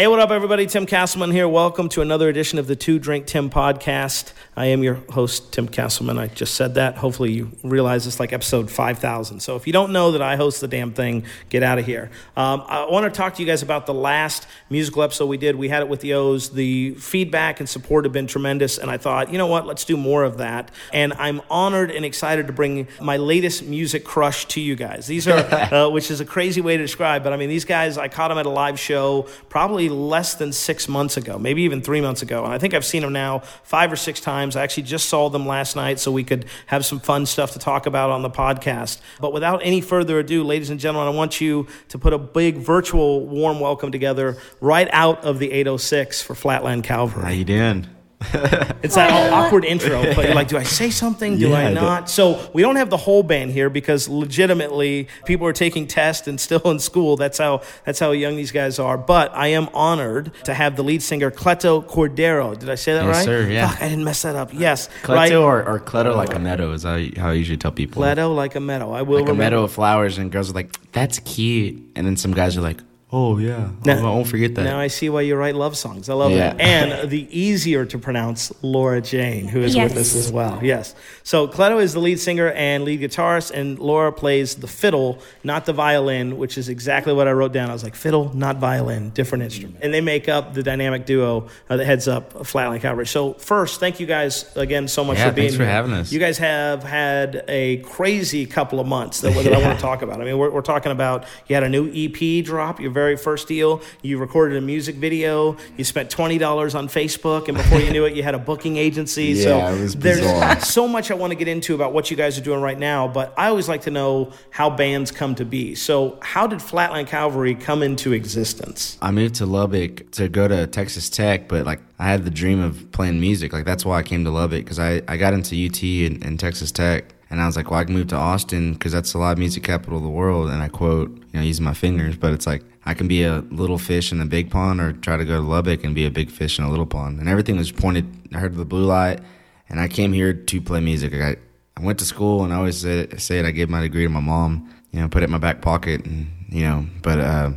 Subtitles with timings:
[0.00, 0.64] Hey, what up, everybody?
[0.64, 1.46] Tim Castleman here.
[1.46, 4.32] Welcome to another edition of the Two Drink Tim podcast.
[4.56, 6.18] I am your host, Tim Castleman.
[6.18, 6.96] I just said that.
[6.96, 9.40] Hopefully, you realize it's like episode 5000.
[9.40, 12.10] So, if you don't know that I host the damn thing, get out of here.
[12.34, 15.56] Um, I want to talk to you guys about the last musical episode we did.
[15.56, 16.48] We had it with the O's.
[16.48, 19.66] The feedback and support have been tremendous, and I thought, you know what?
[19.66, 20.70] Let's do more of that.
[20.94, 25.06] And I'm honored and excited to bring my latest music crush to you guys.
[25.06, 25.40] These are,
[25.74, 28.28] uh, which is a crazy way to describe, but I mean, these guys, I caught
[28.28, 32.22] them at a live show probably less than six months ago, maybe even three months
[32.22, 32.44] ago.
[32.44, 34.56] And I think I've seen them now five or six times.
[34.56, 37.58] I actually just saw them last night so we could have some fun stuff to
[37.58, 39.00] talk about on the podcast.
[39.20, 42.56] But without any further ado, ladies and gentlemen, I want you to put a big
[42.56, 47.24] virtual warm welcome together right out of the 806 for Flatland Calvary.
[47.24, 47.86] How you doing?
[48.82, 51.38] It's that all awkward intro, but you're like, do I say something?
[51.38, 52.08] Do Yeah, I I not?
[52.08, 56.40] So we don't have the whole band here because legitimately people are taking tests and
[56.40, 57.16] still in school.
[57.16, 58.96] That's how that's how young these guys are.
[58.96, 62.58] But I am honored to have the lead singer Cleto Cordero.
[62.58, 63.24] Did I say that Yes, right?
[63.24, 63.68] sir, yeah.
[63.68, 64.50] Fuck, I didn't mess that up.
[64.54, 65.32] Yes, Cleto right.
[65.32, 68.02] or, or Cleto like a meadow is how, how I usually tell people.
[68.02, 68.92] Cleto like a meadow.
[68.92, 72.16] I will like a meadow of flowers, and girls are like, "That's cute," and then
[72.16, 72.78] some guys are like,
[73.12, 76.08] "Oh yeah, Now- I won't forget that." Now I see why you write love songs.
[76.08, 76.52] I love Yeah.
[76.54, 76.60] that.
[76.60, 80.58] And the easier to pronounce Laura Jane, who is with us as well.
[80.62, 80.94] Yes.
[81.22, 85.66] So Cleto is the lead singer and lead guitarist, and Laura plays the fiddle, not
[85.66, 87.70] the violin, which is exactly what I wrote down.
[87.70, 89.78] I was like, fiddle, not violin, different instrument.
[89.82, 93.06] And they make up the dynamic duo uh, that heads up Flatland Calvary.
[93.06, 95.72] So first, thank you guys again so much Yeah, for being thanks for here.
[95.72, 96.12] having us.
[96.12, 100.02] You guys have had a crazy couple of months that, that I want to talk
[100.02, 100.20] about.
[100.20, 103.48] I mean, we're, we're talking about you had a new EP drop, your very first
[103.48, 103.80] deal.
[104.02, 105.56] You recorded a music video.
[105.76, 108.76] You spent twenty dollars on Facebook, and before you knew it, you had a booking
[108.76, 109.34] agency.
[109.44, 112.38] so Yeah, was there's so much I want to get into about what you guys
[112.38, 113.08] are doing right now.
[113.08, 115.74] But I always like to know how bands come to be.
[115.74, 118.98] So how did Flatland Calvary come into existence?
[119.00, 122.60] I moved to Lubbock to go to Texas Tech, but like I had the dream
[122.60, 123.52] of playing music.
[123.52, 126.38] Like that's why I came to Lubbock because I, I got into UT and, and
[126.38, 129.18] Texas Tech, and I was like, well, I can move to Austin because that's the
[129.18, 130.50] live music capital of the world.
[130.50, 133.38] And I quote, you know, using my fingers, but it's like I can be a
[133.50, 136.10] little fish in a big pond, or try to go to Lubbock and be a
[136.10, 137.20] big fish in a little pond.
[137.20, 138.06] And everything was pointed.
[138.34, 139.20] I heard the blue light,
[139.68, 141.14] and I came here to play music.
[141.14, 141.36] I
[141.76, 144.20] I went to school, and I always said, said I gave my degree to my
[144.20, 144.74] mom.
[144.90, 147.18] You know, put it in my back pocket, and you know, but.
[147.18, 147.50] Uh,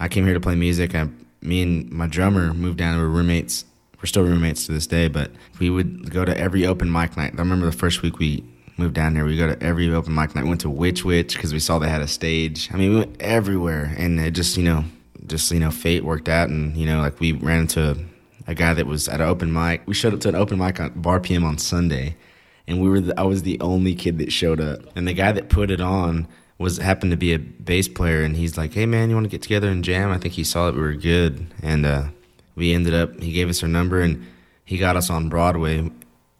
[0.00, 0.94] I came here to play music.
[0.94, 1.08] I,
[1.40, 2.96] me and my drummer moved down.
[2.96, 3.64] We were roommates.
[3.98, 7.34] We're still roommates to this day, but we would go to every open mic night.
[7.34, 8.44] I remember the first week we
[8.78, 9.24] moved down here.
[9.24, 10.44] We go to every open mic night.
[10.44, 12.70] We went to Witch Witch because we saw they had a stage.
[12.72, 14.84] I mean, we went everywhere, and it just you know,
[15.26, 17.98] just you know, fate worked out, and you know, like we ran into
[18.46, 19.82] a guy that was at an open mic.
[19.86, 22.16] We showed up to an open mic on Bar PM on Sunday,
[22.66, 25.32] and we were the, I was the only kid that showed up, and the guy
[25.32, 26.28] that put it on
[26.58, 29.30] was happened to be a bass player, and he's like, "Hey man, you want to
[29.30, 32.04] get together and jam?" I think he saw that we were good, and uh,
[32.54, 33.20] we ended up.
[33.20, 34.26] He gave us our number, and
[34.64, 35.90] he got us on Broadway,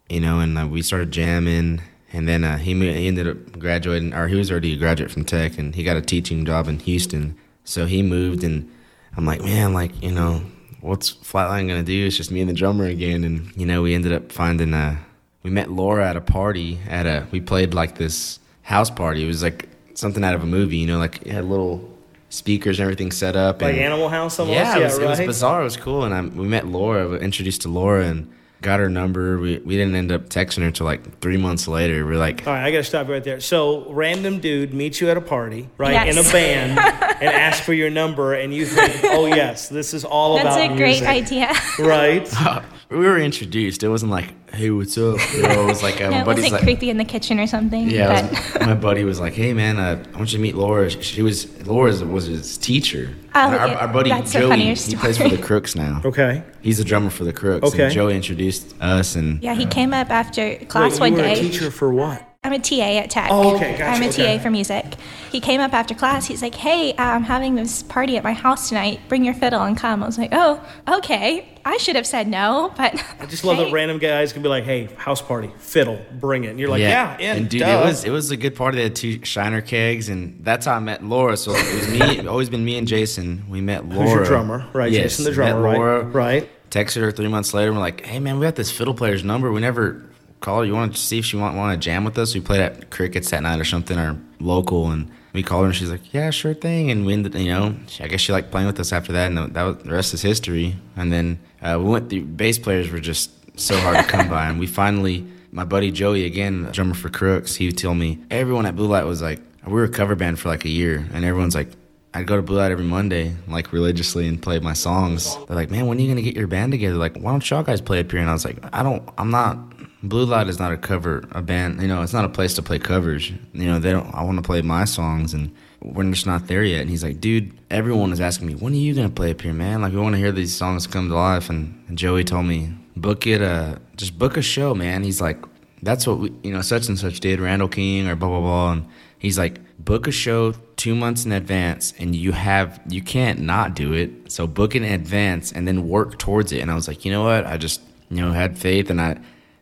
[0.09, 1.81] you know, and uh, we started jamming.
[2.11, 5.25] And then uh, he he ended up graduating, or he was already a graduate from
[5.25, 7.37] Tech, and he got a teaching job in Houston.
[7.63, 8.69] So he moved, and
[9.15, 10.41] I'm like, man, like you know,
[10.81, 12.07] what's Flatline gonna do?
[12.07, 14.97] It's just me and the drummer again, and you know, we ended up finding uh
[15.43, 19.23] we met Laura at a party at a we played like this house party.
[19.23, 21.89] It was like something out of a movie, you know, like it had little
[22.29, 23.61] speakers and everything set up.
[23.61, 24.55] Like and, Animal House almost?
[24.55, 25.61] yeah, it was, it was bizarre.
[25.61, 27.07] It was cool, and I, we met Laura.
[27.07, 28.31] We introduced to Laura and
[28.61, 29.37] got her number.
[29.39, 32.05] We we didn't end up texting her until like three months later.
[32.05, 33.39] We're like, All right, I got to stop right there.
[33.39, 36.17] So, random dude meets you at a party, right, Yes.
[36.17, 36.79] in a band,
[37.21, 40.71] and asks for your number, and you think, oh, yes, this is all That's about
[40.71, 41.53] a great idea.
[41.79, 42.27] Right?
[42.41, 42.63] Oh.
[42.89, 43.83] We were introduced.
[43.83, 45.17] It wasn't like, hey, what's up?
[45.33, 47.39] You know, it was like, uh, my it buddy's wasn't like, creepy in the kitchen
[47.39, 47.89] or something.
[47.89, 50.55] Yeah, but was- my buddy was like, "Hey man, uh, I want you to meet
[50.55, 53.13] Laura." She was Laura was his teacher.
[53.35, 56.01] Oh, And our, yeah, our buddy that's Joey, he plays for the Crooks now.
[56.03, 56.43] Okay.
[56.61, 57.67] He's a drummer for the Crooks.
[57.67, 57.83] Okay.
[57.85, 61.23] And Joey introduced us, and yeah, he came up after class Wait, one you were
[61.23, 61.33] day.
[61.33, 62.25] a teacher for what?
[62.41, 63.27] I'm a TA at Tech.
[63.29, 64.37] Oh, okay, gotcha, I'm a okay.
[64.37, 64.85] TA for music.
[65.29, 66.25] He came up after class.
[66.25, 69.01] He's like, "Hey, uh, I'm having this party at my house tonight.
[69.09, 72.73] Bring your fiddle and come." I was like, "Oh, okay." I should have said no,
[72.77, 76.45] but I just love that random guys can be like, hey, house party, fiddle, bring
[76.45, 76.47] it.
[76.47, 77.67] And you're like, yeah, yeah, and dude, duh.
[77.67, 78.77] it was it was a good party.
[78.77, 81.35] They had two Shiner kegs, and that's how I met Laura.
[81.35, 83.43] So it was me, always been me and Jason.
[83.49, 84.91] We met Laura, Who's your drummer, right?
[84.91, 85.77] Yes, Jason the met drummer, right?
[85.77, 86.49] Laura, Right.
[86.71, 87.67] Texted her three months later.
[87.69, 89.51] And we're like, hey man, we got this fiddle player's number.
[89.51, 90.08] We never
[90.39, 90.65] called her.
[90.65, 92.33] You want to see if she want want to jam with us?
[92.33, 95.75] We played at Crickets that night or something, or local, and we called her and
[95.75, 96.89] she's like, yeah, sure thing.
[96.91, 99.31] And we ended, you know, she, I guess she liked playing with us after that,
[99.31, 100.75] and that was, the rest is history.
[100.95, 102.25] And then uh, we went through.
[102.25, 105.25] Bass players were just so hard to come by, and we finally.
[105.51, 109.05] My buddy Joey, again, drummer for Crooks, he would tell me everyone at Blue Light
[109.05, 111.69] was like, we were a cover band for like a year, and everyone's like,
[112.13, 115.35] I'd go to Blue Light every Monday, like religiously, and play my songs.
[115.47, 116.97] They're like, "Man, when are you gonna get your band together?
[116.97, 119.07] Like, why don't y'all guys play up here?" And I was like, "I don't.
[119.17, 119.57] I'm not.
[120.01, 121.81] Blue Light is not a cover a band.
[121.81, 123.29] You know, it's not a place to play covers.
[123.29, 124.13] You know, they don't.
[124.13, 127.19] I want to play my songs, and we're just not there yet." And he's like,
[127.19, 129.81] "Dude, everyone is asking me, when are you gonna play up here, man?
[129.81, 132.73] Like, we want to hear these songs come to life." And, and Joey told me,
[132.95, 133.41] "Book it.
[133.41, 135.37] Uh, just book a show, man." He's like,
[135.83, 138.71] "That's what we, you know, such and such did, Randall King or blah blah blah."
[138.71, 138.85] And
[139.17, 143.75] he's like, "Book a show." two months in advance and you have you can't not
[143.75, 147.03] do it so book in advance and then work towards it and i was like
[147.03, 149.19] you know what i just you know had faith and i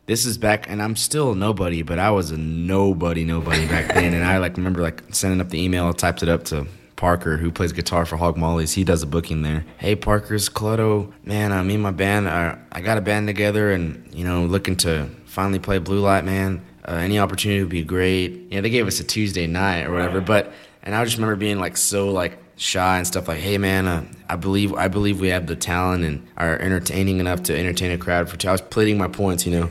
[0.08, 4.14] this is back and i'm still nobody but i was a nobody nobody back then
[4.14, 6.66] and i like remember like sending up the email typed it up to
[6.96, 9.64] Parker, who plays guitar for Hog Mollies, he does a booking there.
[9.76, 13.70] Hey, Parker's Clodo, man, uh, me and my band, uh, I got a band together,
[13.70, 16.60] and you know, looking to finally play Blue Light, man.
[16.84, 18.48] Uh, any opportunity would be great.
[18.50, 20.52] Yeah, they gave us a Tuesday night or whatever, but
[20.82, 24.04] and I just remember being like so like shy and stuff like, hey man, uh,
[24.28, 27.98] I believe I believe we have the talent and are entertaining enough to entertain a
[27.98, 28.48] crowd for two.
[28.48, 29.70] I was pleading my points, you know.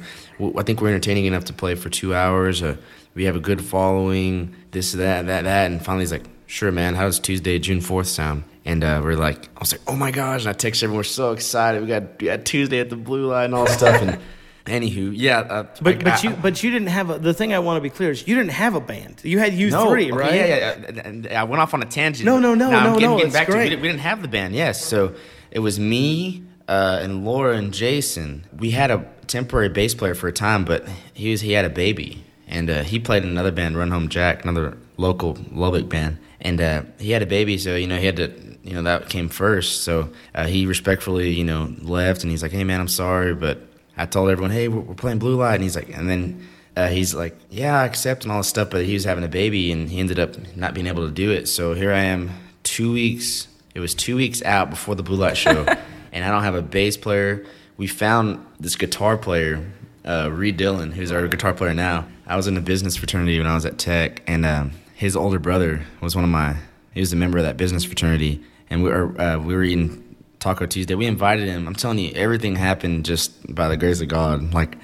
[0.57, 2.61] I think we're entertaining enough to play for two hours.
[2.61, 2.77] Uh,
[3.15, 4.55] we have a good following.
[4.71, 6.93] This, that, that, that, and finally he's like, sure, man.
[6.93, 8.43] How does Tuesday, June fourth sound?
[8.63, 10.41] And uh, we're like, I was like, oh my gosh!
[10.41, 11.81] And I text everyone, we're so excited.
[11.81, 14.01] We got, we got Tuesday at the Blue Light and all stuff.
[14.01, 14.19] And
[14.67, 17.59] Anywho, yeah, uh, but but I, you but you didn't have a, the thing I
[17.59, 19.21] want to be clear is you didn't have a band.
[19.23, 20.33] You had U no, three, okay, right?
[20.33, 21.41] Yeah, yeah, yeah.
[21.41, 22.25] I went off on a tangent.
[22.25, 23.17] No, no, no, now, no, I'm getting, no.
[23.17, 23.55] Getting back great.
[23.55, 24.55] To, we, didn't, we didn't have the band.
[24.55, 25.15] Yes, so
[25.51, 28.45] it was me uh, and Laura and Jason.
[28.57, 31.69] We had a temporary bass player for a time, but he was he had a
[31.69, 36.17] baby, and uh, he played in another band, Run Home Jack, another local Lubbock band,
[36.41, 39.09] and uh, he had a baby, so you know he had to you know that
[39.09, 39.83] came first.
[39.83, 43.66] So uh, he respectfully, you know, left, and he's like, "Hey, man, I'm sorry, but
[43.97, 46.87] I told everyone, hey, we're, we're playing Blue Light, and he's like, and then uh,
[46.87, 49.71] he's like, yeah, I accept and all this stuff, but he was having a baby,
[49.71, 51.47] and he ended up not being able to do it.
[51.47, 52.31] So here I am,
[52.63, 53.47] two weeks.
[53.73, 55.65] It was two weeks out before the Blue Light show,
[56.11, 57.45] and I don't have a bass player.
[57.77, 59.65] We found this guitar player,
[60.05, 62.05] uh, Reid Dillon, who's our guitar player now.
[62.27, 65.39] I was in a business fraternity when I was at Tech, and um, his older
[65.39, 66.57] brother was one of my.
[66.93, 70.03] He was a member of that business fraternity, and we were uh, we were eating
[70.39, 70.95] Taco Tuesday.
[70.95, 71.67] We invited him.
[71.67, 74.53] I'm telling you, everything happened just by the grace of God.
[74.53, 74.77] Like,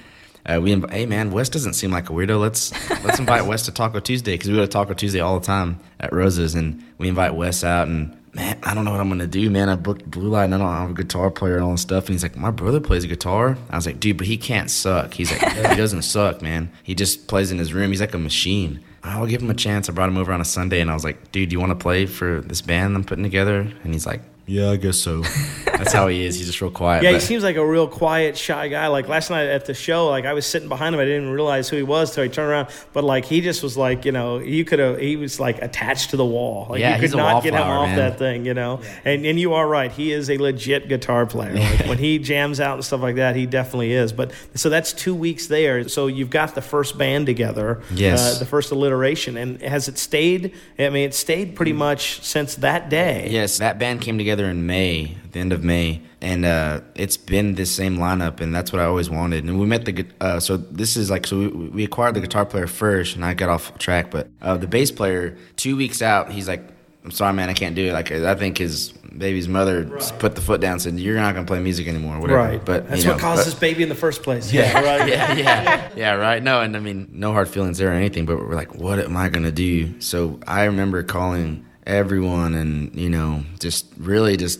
[0.45, 2.39] uh, we, inv- hey man, Wes doesn't seem like a weirdo.
[2.39, 2.71] Let's
[3.03, 5.79] let's invite Wes to Taco Tuesday because we go to Taco Tuesday all the time
[6.00, 7.88] at Rosa's, and we invite Wes out.
[7.88, 9.69] And man, I don't know what I'm gonna do, man.
[9.69, 12.07] I booked Blue Light, and I don't have a guitar player and all this stuff.
[12.07, 13.57] And he's like, my brother plays guitar.
[13.69, 15.13] I was like, dude, but he can't suck.
[15.13, 16.69] He's like, he doesn't suck, man.
[16.83, 17.91] He just plays in his room.
[17.91, 18.83] He's like a machine.
[19.01, 19.89] I'll give him a chance.
[19.89, 21.71] I brought him over on a Sunday, and I was like, dude, do you want
[21.71, 23.59] to play for this band I'm putting together?
[23.83, 25.22] And he's like, yeah, I guess so.
[25.66, 26.38] That's how he is.
[26.38, 27.04] He's just real quiet.
[27.04, 28.88] Yeah, he seems like a real quiet, shy guy.
[28.88, 31.34] Like last night at the show, like I was sitting behind him, I didn't even
[31.34, 32.69] realize who he was till he turned around.
[32.94, 35.00] But like he just was like, you know, you could have.
[35.00, 36.68] He was like attached to the wall.
[36.69, 37.98] Like Yeah, you could he's a not get him off man.
[37.98, 38.81] that thing, you know.
[39.04, 39.92] And and you are right.
[39.92, 41.54] He is a legit guitar player.
[41.54, 44.13] Like when he jams out and stuff like that, he definitely is.
[44.13, 45.88] But so that's two weeks there.
[45.89, 47.81] So you've got the first band together.
[47.94, 48.36] Yes.
[48.36, 50.54] Uh, the first alliteration, and has it stayed?
[50.78, 53.28] I mean, it stayed pretty much since that day.
[53.30, 57.56] Yes, that band came together in May, the end of May, and uh, it's been
[57.56, 59.44] this same lineup, and that's what I always wanted.
[59.44, 62.45] And we met the uh, so this is like so we, we acquired the guitar
[62.45, 66.31] player first, and I got off track, but uh, the bass player two weeks out,
[66.31, 66.63] he's like,
[67.03, 69.85] "I'm sorry, man, I can't do it." Like I think his baby's mother
[70.18, 72.39] put the foot down, and said, "You're not gonna play music anymore." Whatever.
[72.39, 72.65] Right.
[72.65, 74.51] But that's you what caused but- this baby in the first place.
[74.51, 74.74] Yeah.
[74.84, 75.08] Right.
[75.10, 76.41] yeah, yeah, yeah, right.
[76.41, 79.15] No, and I mean, no hard feelings there or anything, but we're like, what am
[79.15, 80.00] I gonna do?
[80.01, 84.60] So I remember calling everyone, and you know, just really just,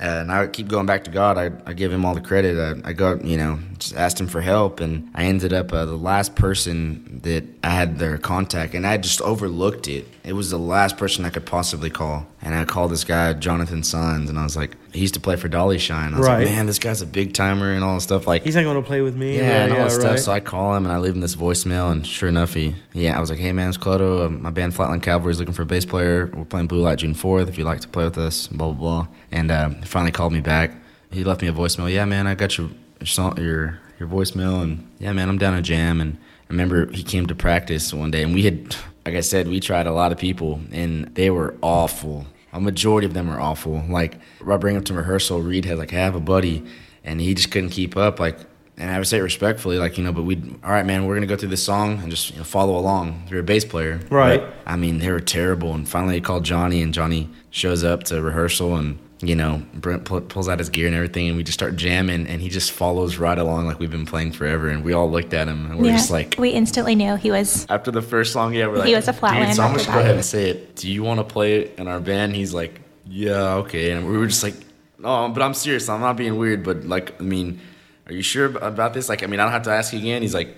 [0.00, 1.38] uh, and I keep going back to God.
[1.38, 2.58] I, I give Him all the credit.
[2.58, 5.84] I, I go, you know, just asked Him for help, and I ended up uh,
[5.84, 10.06] the last person that I had their contact, and I just overlooked it.
[10.24, 13.82] It was the last person I could possibly call, and I called this guy Jonathan
[13.82, 16.14] Saenz, and I was like, he used to play for Dolly Shine.
[16.14, 16.44] I was Right.
[16.44, 18.26] like, man, this guy's a big timer and all this stuff.
[18.26, 19.36] Like, He's not going to play with me.
[19.36, 20.10] yeah, and all that stuff.
[20.12, 20.18] right.
[20.18, 23.16] So I call him and I leave him this voicemail, and sure enough, he yeah,
[23.16, 24.26] I was like, hey man, it's Clodo.
[24.26, 26.30] Um, my band Flatland Cavalry is looking for a bass player.
[26.34, 27.48] We're playing Blue Light June fourth.
[27.48, 29.06] If you'd like to play with us, blah blah blah.
[29.30, 30.72] And uh, he finally called me back.
[31.12, 31.92] He left me a voicemail.
[31.92, 32.68] Yeah, man, I got your
[33.00, 36.00] your song, your your voicemail, and yeah, man, I'm down to jam.
[36.00, 36.16] And
[36.48, 38.74] I remember he came to practice one day, and we had,
[39.04, 42.26] like I said, we tried a lot of people, and they were awful.
[42.56, 43.84] A majority of them are awful.
[43.88, 46.64] Like I bring up to rehearsal, Reed had like half a buddy,
[47.04, 48.18] and he just couldn't keep up.
[48.18, 48.38] Like,
[48.78, 51.14] and I would say it respectfully, like you know, but we, all right, man, we're
[51.14, 53.26] gonna go through this song and just you know, follow along.
[53.30, 54.40] You're a bass player, Right.
[54.40, 55.74] But, I mean, they were terrible.
[55.74, 60.04] And finally, he called Johnny, and Johnny shows up to rehearsal, and you know, Brent
[60.04, 62.72] pull, pulls out his gear and everything, and we just start jamming, and he just
[62.72, 64.68] follows right along like we've been playing forever.
[64.68, 65.96] And we all looked at him, and we're yeah.
[65.96, 67.66] just like, we instantly knew he was.
[67.70, 69.78] after the first song, yeah, we're like, He was a "Dude, Flatland So I'm rocker
[69.78, 70.76] just go ahead and say it.
[70.76, 72.36] Do you want to play it in our band?
[72.36, 73.92] He's like, yeah, okay.
[73.92, 74.54] And we were just like,
[75.02, 75.88] oh, but I'm serious.
[75.88, 77.60] I'm not being weird, but like, I mean,
[78.06, 79.08] are you sure about this?
[79.08, 80.22] Like, I mean, I don't have to ask you again.
[80.22, 80.54] He's like.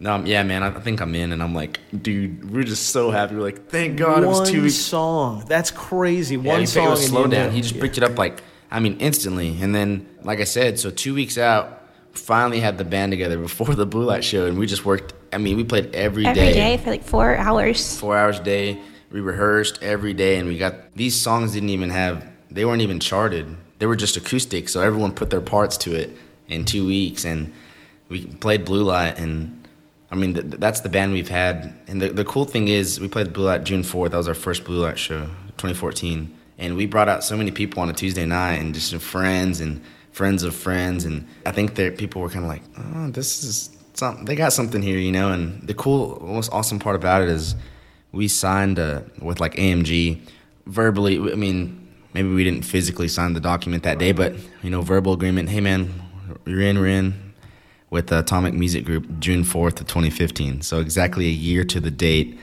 [0.00, 0.62] No, I'm- yeah, man.
[0.62, 3.34] I I think I'm in, and I'm like, dude, we're just so happy.
[3.34, 4.74] We're like, thank God it was two One weeks.
[4.76, 5.44] song.
[5.48, 6.36] That's crazy.
[6.36, 6.86] Yeah, One he song.
[6.86, 7.50] it was and slow down.
[7.50, 7.82] He just Yeah.
[7.82, 9.56] picked it up like, I mean, instantly.
[9.60, 13.74] And then, like I said, so two weeks out, finally had the band together before
[13.74, 15.14] the Blue Light show, and we just worked.
[15.32, 17.98] I mean, we played every day, Every day for like four hours.
[17.98, 18.78] four hours a day.
[19.10, 22.24] We rehearsed every day, and we got these songs didn't even have.
[22.50, 23.46] They weren't even charted.
[23.78, 26.16] They were just acoustic, so everyone put their parts to it
[26.48, 27.52] in two weeks, and
[28.08, 29.56] we played Blue Light and.
[30.10, 31.74] I mean, th- that's the band we've had.
[31.86, 34.10] And the, the cool thing is, we played Blue Light June 4th.
[34.10, 35.26] That was our first Blue Light show,
[35.58, 36.34] 2014.
[36.58, 39.82] And we brought out so many people on a Tuesday night and just friends and
[40.12, 41.04] friends of friends.
[41.04, 44.24] And I think that people were kind of like, oh, this is something.
[44.24, 45.30] They got something here, you know?
[45.30, 47.54] And the cool, most awesome part about it is
[48.10, 50.20] we signed uh, with like AMG
[50.66, 51.18] verbally.
[51.18, 55.12] I mean, maybe we didn't physically sign the document that day, but, you know, verbal
[55.12, 55.50] agreement.
[55.50, 56.02] Hey, man,
[56.46, 57.27] you're in, we're in
[57.90, 60.62] with the Atomic Music Group June 4th of 2015.
[60.62, 62.38] So exactly a year to the date,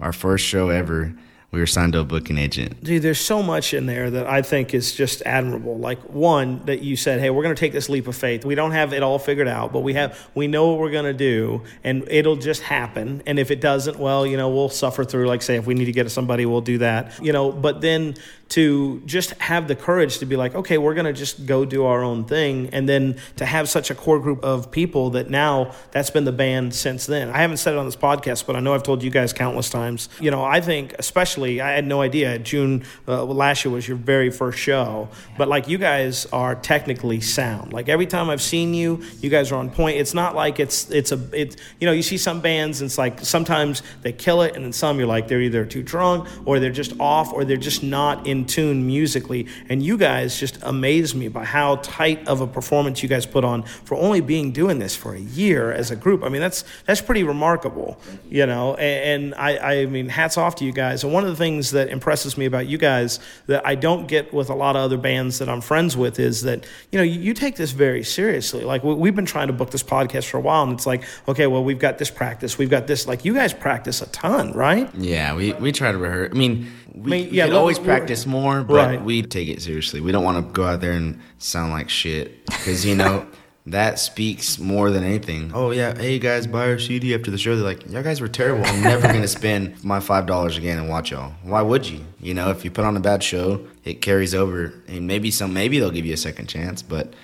[0.00, 1.14] our first show ever,
[1.52, 2.82] we were signed to a booking agent.
[2.82, 5.76] Dude, there's so much in there that I think is just admirable.
[5.76, 8.46] Like one that you said, "Hey, we're going to take this leap of faith.
[8.46, 11.04] We don't have it all figured out, but we have we know what we're going
[11.04, 13.22] to do, and it'll just happen.
[13.26, 15.26] And if it doesn't, well, you know, we'll suffer through.
[15.28, 17.22] Like say, if we need to get to somebody, we'll do that.
[17.22, 18.14] You know, but then
[18.52, 21.86] to just have the courage to be like, okay, we're going to just go do
[21.86, 25.74] our own thing, and then to have such a core group of people that now
[25.90, 27.30] that's been the band since then.
[27.30, 29.70] I haven't said it on this podcast, but I know I've told you guys countless
[29.70, 30.10] times.
[30.20, 33.96] You know, I think especially I had no idea June uh, last year was your
[33.96, 37.72] very first show, but like you guys are technically sound.
[37.72, 39.96] Like every time I've seen you, you guys are on point.
[39.96, 41.56] It's not like it's it's a it.
[41.80, 44.74] You know, you see some bands, and it's like sometimes they kill it, and then
[44.74, 48.26] some you're like they're either too drunk or they're just off or they're just not
[48.26, 49.46] in tune musically.
[49.68, 53.44] And you guys just amaze me by how tight of a performance you guys put
[53.44, 56.22] on for only being doing this for a year as a group.
[56.22, 58.74] I mean, that's that's pretty remarkable, you know.
[58.74, 61.04] And, and I I mean, hats off to you guys.
[61.04, 64.32] And one of the things that impresses me about you guys that I don't get
[64.32, 67.20] with a lot of other bands that I'm friends with is that you know you,
[67.20, 68.64] you take this very seriously.
[68.64, 71.04] Like we, we've been trying to book this podcast for a while, and it's like,
[71.28, 73.06] okay, well we've got this practice, we've got this.
[73.06, 74.92] Like you guys practice a ton, right?
[74.94, 76.30] Yeah, we, we try to rehearse.
[76.32, 79.02] I mean, we, I mean, yeah, let- always practice more, but Right.
[79.02, 80.00] we take it seriously.
[80.00, 83.26] We don't want to go out there and sound like shit because you know
[83.66, 85.52] that speaks more than anything.
[85.54, 87.54] Oh yeah, hey guys, buy our CD after the show.
[87.56, 88.64] They're like, y'all guys were terrible.
[88.66, 91.32] I'm never gonna spend my five dollars again and watch y'all.
[91.42, 92.00] Why would you?
[92.20, 95.52] You know, if you put on a bad show, it carries over, and maybe some,
[95.54, 97.14] maybe they'll give you a second chance, but.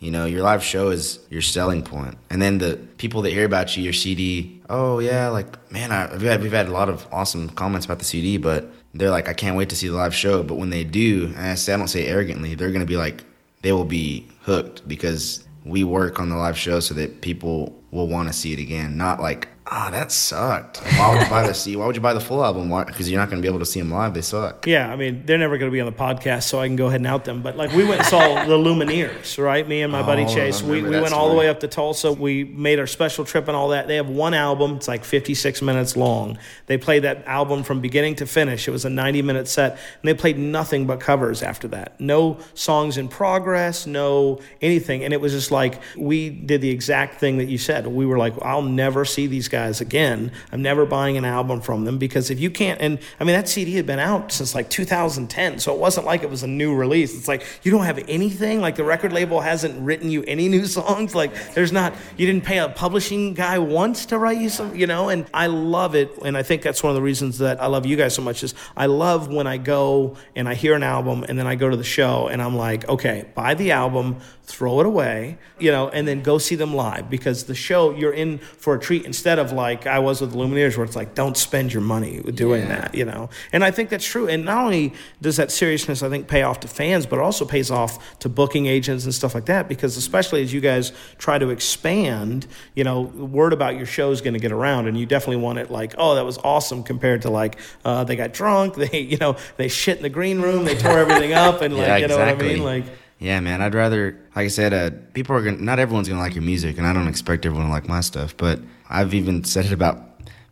[0.00, 3.46] You know, your live show is your selling point, and then the people that hear
[3.46, 4.60] about you, your CD.
[4.68, 8.00] Oh yeah, like man, I, we've had we've had a lot of awesome comments about
[8.00, 10.42] the CD, but they're like, I can't wait to see the live show.
[10.42, 13.24] But when they do, and I say I don't say arrogantly, they're gonna be like,
[13.62, 18.08] they will be hooked because we work on the live show so that people will
[18.08, 18.96] want to see it again.
[18.96, 20.78] Not like, ah, that sucked.
[20.78, 21.76] Why would you buy the CD?
[21.76, 22.68] Why would you buy the full album?
[22.86, 24.14] Because you're not gonna be able to see them live.
[24.14, 24.66] They suck.
[24.66, 26.86] Yeah, I mean, they're never going to be on the podcast, so I can go
[26.86, 27.42] ahead and out them.
[27.42, 29.66] But like, we went and saw the Lumineers, right?
[29.66, 30.62] Me and my buddy Oh, I Chase.
[30.62, 32.12] We, we went all the way up to Tulsa.
[32.12, 33.88] We made our special trip and all that.
[33.88, 34.76] They have one album.
[34.76, 36.38] It's like 56 minutes long.
[36.66, 38.68] They played that album from beginning to finish.
[38.68, 41.98] It was a 90 minute set, and they played nothing but covers after that.
[42.00, 45.04] No songs in progress, no anything.
[45.04, 47.86] And it was just like we did the exact thing that you said.
[47.86, 50.32] We were like, I'll never see these guys again.
[50.50, 53.48] I'm never buying an album from them because if you can't, and I mean, that
[53.48, 56.74] CD had been out since like 2010, so it wasn't like it was a new
[56.74, 57.16] release.
[57.16, 60.66] It's like you don't have anything, like the record label hasn't written you any new
[60.78, 61.14] songs.
[61.14, 64.88] Like there's not, you didn't pay a publishing guy once to write you some, you
[64.88, 66.10] know, and I love it.
[66.24, 68.42] And I think that's one of the reasons that I love you guys so much
[68.42, 71.70] is I love when I go and I hear an album and then I go
[71.70, 75.88] to the show and I'm like, okay, buy the album, throw it away, you know,
[75.88, 79.38] and then go see them live because the show you're in for a treat instead
[79.38, 82.68] of like I was with Lumineers where it's like don't spend your money doing Yeah.
[82.80, 83.28] that, you know.
[83.52, 84.28] And I think that's true.
[84.28, 87.44] And not only does that seriousness I think pay off to fans, but it also
[87.44, 91.38] pays off to booking agents and stuff like that because especially as you guys try
[91.38, 95.06] to expand, you know, word about your show is going to get around and you
[95.06, 98.74] definitely want it like, oh, that was awesome compared to like uh, they got drunk,
[98.76, 101.86] they you know, they shit in the green room, they tore everything up and like
[101.86, 102.46] yeah, you know exactly.
[102.46, 102.64] what I mean?
[102.64, 102.84] Like
[103.20, 103.62] yeah, man.
[103.62, 105.56] I'd rather, like I said, uh, people are gonna.
[105.56, 108.36] Not everyone's gonna like your music, and I don't expect everyone to like my stuff.
[108.36, 108.58] But
[108.94, 109.98] I've even said it about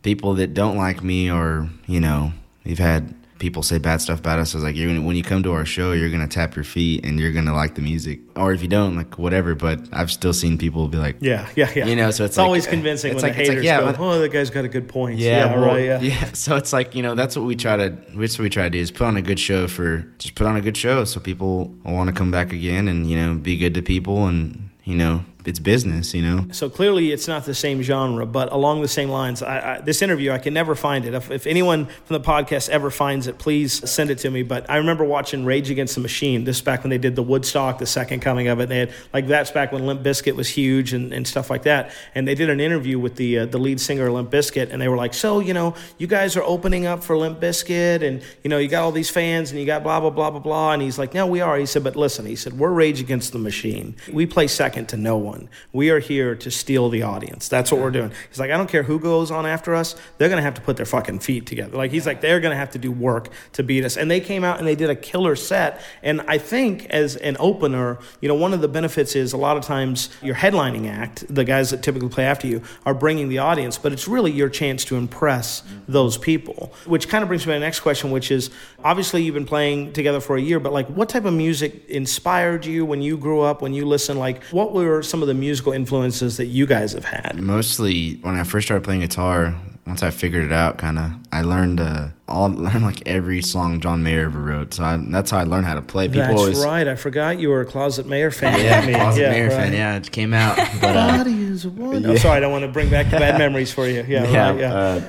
[0.03, 2.33] people that don't like me, or you know,
[2.65, 4.53] we've had people say bad stuff about us.
[4.53, 6.63] I was like, you're gonna, when you come to our show, you're gonna tap your
[6.63, 9.53] feet and you're gonna like the music, or if you don't, like whatever.
[9.53, 11.85] But I've still seen people be like, Yeah, yeah, yeah.
[11.87, 13.57] You know, so it's it's like- always eh, convincing it's when like- the it's like,
[13.57, 16.01] haters yeah, go, "Oh, that guy's got a good point." Yeah, well, right.
[16.01, 16.31] Yeah.
[16.33, 18.69] So it's like you know that's what we try to that's what we try to
[18.69, 21.19] do is put on a good show for just put on a good show so
[21.19, 24.95] people want to come back again and you know be good to people and you
[24.95, 28.87] know it's business you know So clearly, it's not the same genre, but along the
[28.87, 29.41] same lines.
[29.41, 31.13] I, I, this interview, I can never find it.
[31.13, 34.43] If, if anyone from the podcast ever finds it, please send it to me.
[34.43, 36.43] But I remember watching Rage Against the Machine.
[36.43, 38.69] This back when they did the Woodstock, the second coming of it.
[38.69, 41.91] They had like that's back when Limp Bizkit was huge and, and stuff like that.
[42.15, 44.81] And they did an interview with the uh, the lead singer of Limp Bizkit, and
[44.81, 48.21] they were like, "So you know, you guys are opening up for Limp Bizkit, and
[48.43, 50.71] you know, you got all these fans, and you got blah blah blah blah blah."
[50.73, 53.33] And he's like, "No, we are." He said, "But listen," he said, "We're Rage Against
[53.33, 53.95] the Machine.
[54.11, 55.32] We play second to no one.
[55.71, 57.47] We are here to steal the audience.
[57.47, 59.95] That's what we're doing." He's like, "I don't care who goes on after us.
[60.17, 62.71] They're gonna have to put their fucking feet together." Like he's like, "They're gonna have
[62.71, 65.35] to do work to beat us." And they came out and they did a killer
[65.35, 65.81] set.
[66.01, 69.57] And I think as an opener, you know, one of the benefits is a lot
[69.57, 73.39] of times your headlining act, the guys that typically play after you, are bringing the
[73.39, 75.91] audience, but it's really your chance to impress mm-hmm.
[75.91, 76.73] those people.
[76.85, 78.49] Which kind of brings me to my next question, which is
[78.83, 82.65] obviously you've been playing together for a year, but like what type of music inspired
[82.65, 84.19] you when you grew up, when you listened?
[84.19, 87.39] Like what were some of the musical influences that you guys have had?
[87.41, 91.41] mostly when I first started playing guitar once I figured it out kind of I
[91.41, 95.39] learned uh all learned like every song John Mayer ever wrote so I, that's how
[95.39, 96.87] I learned how to play people That's always right.
[96.87, 98.59] I forgot you were a Closet Mayer fan.
[98.63, 99.53] yeah, mean, Closet Mayer right.
[99.53, 102.05] fan yeah it came out but uh, Body is one.
[102.05, 104.05] I'm sorry, I don't want to bring back bad memories for you.
[104.07, 104.73] Yeah, yeah, right, yeah.
[104.73, 105.01] Uh,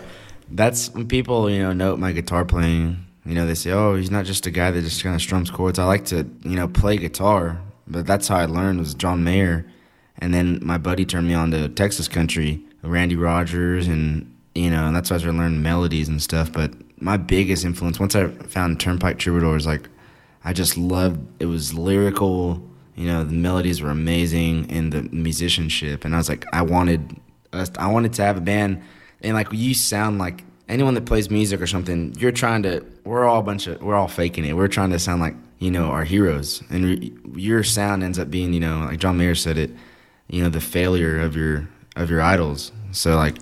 [0.51, 2.99] that's when people you know note my guitar playing.
[3.27, 5.51] You know, they say, "Oh, he's not just a guy that just kind of strums
[5.51, 9.25] chords." I like to you know play guitar, but that's how I learned was John
[9.25, 9.65] Mayer,
[10.19, 14.87] and then my buddy turned me on to Texas country, Randy Rogers, and you know,
[14.87, 16.53] and that's why I started learning melodies and stuff.
[16.53, 19.89] But my biggest influence once I found Turnpike Troubadours, like
[20.45, 22.63] I just loved it was lyrical.
[22.95, 27.21] You know, the melodies were amazing and the musicianship, and I was like, I wanted
[27.53, 28.83] us, I wanted to have a band,
[29.23, 32.15] and like you sound like anyone that plays music or something.
[32.19, 32.85] You're trying to.
[33.05, 33.83] We're all a bunch of.
[33.83, 34.55] We're all faking it.
[34.55, 38.31] We're trying to sound like you know our heroes, and re- your sound ends up
[38.31, 39.71] being you know like John Mayer said it.
[40.29, 42.73] You know the failure of your of your idols.
[42.93, 43.37] So like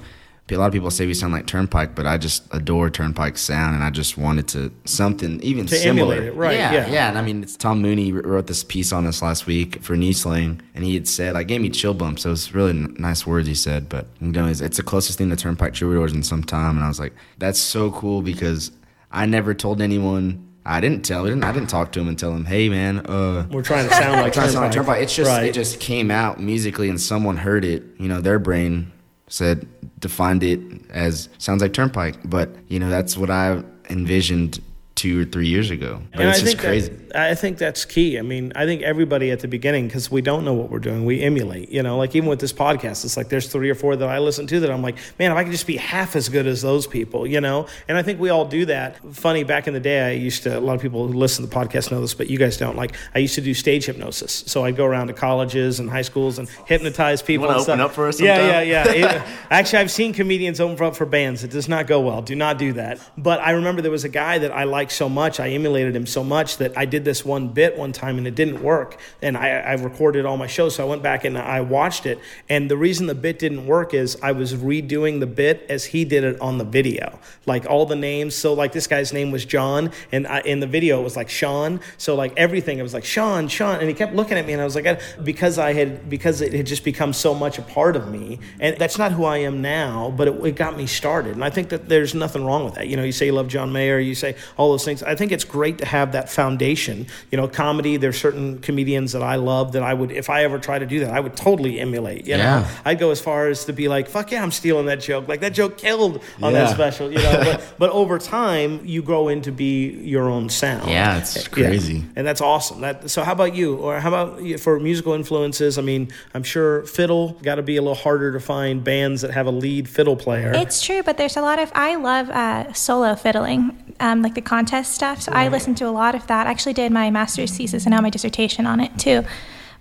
[0.51, 3.75] a lot of people say we sound like Turnpike, but I just adore Turnpike's sound,
[3.75, 6.12] and I just wanted to something even To similar.
[6.16, 6.88] emulate it, right, Yeah, yeah.
[6.90, 7.09] yeah.
[7.09, 10.12] And I mean, it's Tom Mooney wrote this piece on us last week for New
[10.12, 12.23] Slang, and he had said, like, gave me chill bumps.
[12.25, 14.83] So it was really n- nice words he said, but you know, it's, it's the
[14.83, 18.21] closest thing to Turnpike Troubadours in some time, and I was like, that's so cool
[18.21, 18.73] because
[19.11, 20.47] I never told anyone.
[20.64, 21.42] I didn't tell him.
[21.42, 24.20] I didn't talk to him and tell him, "Hey, man, uh, We're trying to sound
[24.20, 25.03] like trying to sound like Turnpike.
[25.03, 25.46] It's just Right.
[25.46, 27.83] it just came out musically, and someone heard it.
[27.98, 28.92] You know, their brain
[29.29, 29.66] said
[29.98, 32.16] defined it as sounds like Turnpike.
[32.25, 34.61] But you know, that's what I envisioned
[35.03, 36.01] two or three years ago.
[36.12, 36.93] But And it's I just think that- crazy.
[37.15, 38.19] I think that's key.
[38.19, 41.05] I mean, I think everybody at the beginning, because we don't know what we're doing,
[41.05, 41.71] we emulate.
[41.71, 44.19] You know, like even with this podcast, it's like there's three or four that I
[44.19, 46.62] listen to that I'm like, man, if I could just be half as good as
[46.62, 47.67] those people, you know.
[47.88, 48.97] And I think we all do that.
[49.15, 50.59] Funny, back in the day, I used to.
[50.59, 52.77] A lot of people who listen to the podcast know this, but you guys don't.
[52.77, 56.03] Like, I used to do stage hypnosis, so I'd go around to colleges and high
[56.03, 57.47] schools and hypnotize people.
[57.47, 57.75] wanna and stuff.
[57.75, 59.17] open up for us Yeah, yeah, yeah.
[59.17, 61.45] It- actually, I've seen comedians open up for bands.
[61.45, 62.23] It does not go well.
[62.23, 63.01] Do not do that.
[63.19, 65.40] But I remember there was a guy that I liked so much.
[65.40, 68.35] I emulated him so much that I did this one bit one time and it
[68.35, 68.98] didn't work.
[69.20, 72.18] And I, I recorded all my shows, so I went back and I watched it.
[72.48, 76.05] And the reason the bit didn't work is I was redoing the bit as he
[76.05, 78.35] did it on the video, like all the names.
[78.35, 81.28] So like this guy's name was John, and I, in the video it was like
[81.28, 81.81] Sean.
[81.98, 84.62] So like everything, it was like Sean, Sean, and he kept looking at me, and
[84.62, 87.62] I was like, I- because I had because it had just become so much a
[87.62, 90.87] part of me, and that's not who I am now, but it, it got me
[90.87, 91.33] started.
[91.35, 92.88] And I think that there's nothing wrong with that.
[92.88, 95.03] You know, you say you love John Mayer, you say all those things.
[95.03, 97.07] I think it's great to have that foundation.
[97.31, 97.97] You know, comedy.
[97.97, 101.01] There's certain comedians that I love that I would, if I ever try to do
[101.01, 102.27] that, I would totally emulate.
[102.27, 102.68] You know, Yeah.
[102.85, 105.29] I'd go as far as to be like, fuck yeah, I'm stealing that joke.
[105.29, 107.11] Like that joke killed on that special.
[107.11, 110.88] You know, but, but over time you grow into be your own sound.
[110.90, 112.05] Yeah, it's crazy.
[112.16, 112.81] and that's awesome.
[112.81, 113.23] That so.
[113.23, 113.77] How about you?
[113.77, 115.79] Or how about you- for musical influences?
[115.79, 119.31] I mean, I'm sure fiddle got to be a little harder to find bands that
[119.31, 120.53] have a lead fiddle player.
[120.55, 121.71] It's true, but there's a lot of.
[121.75, 125.22] I love uh, solo fiddling, um, like the contest stuff.
[125.22, 126.46] So I listened to a lot of that.
[126.46, 129.24] I actually did my master's thesis and now my dissertation on it too.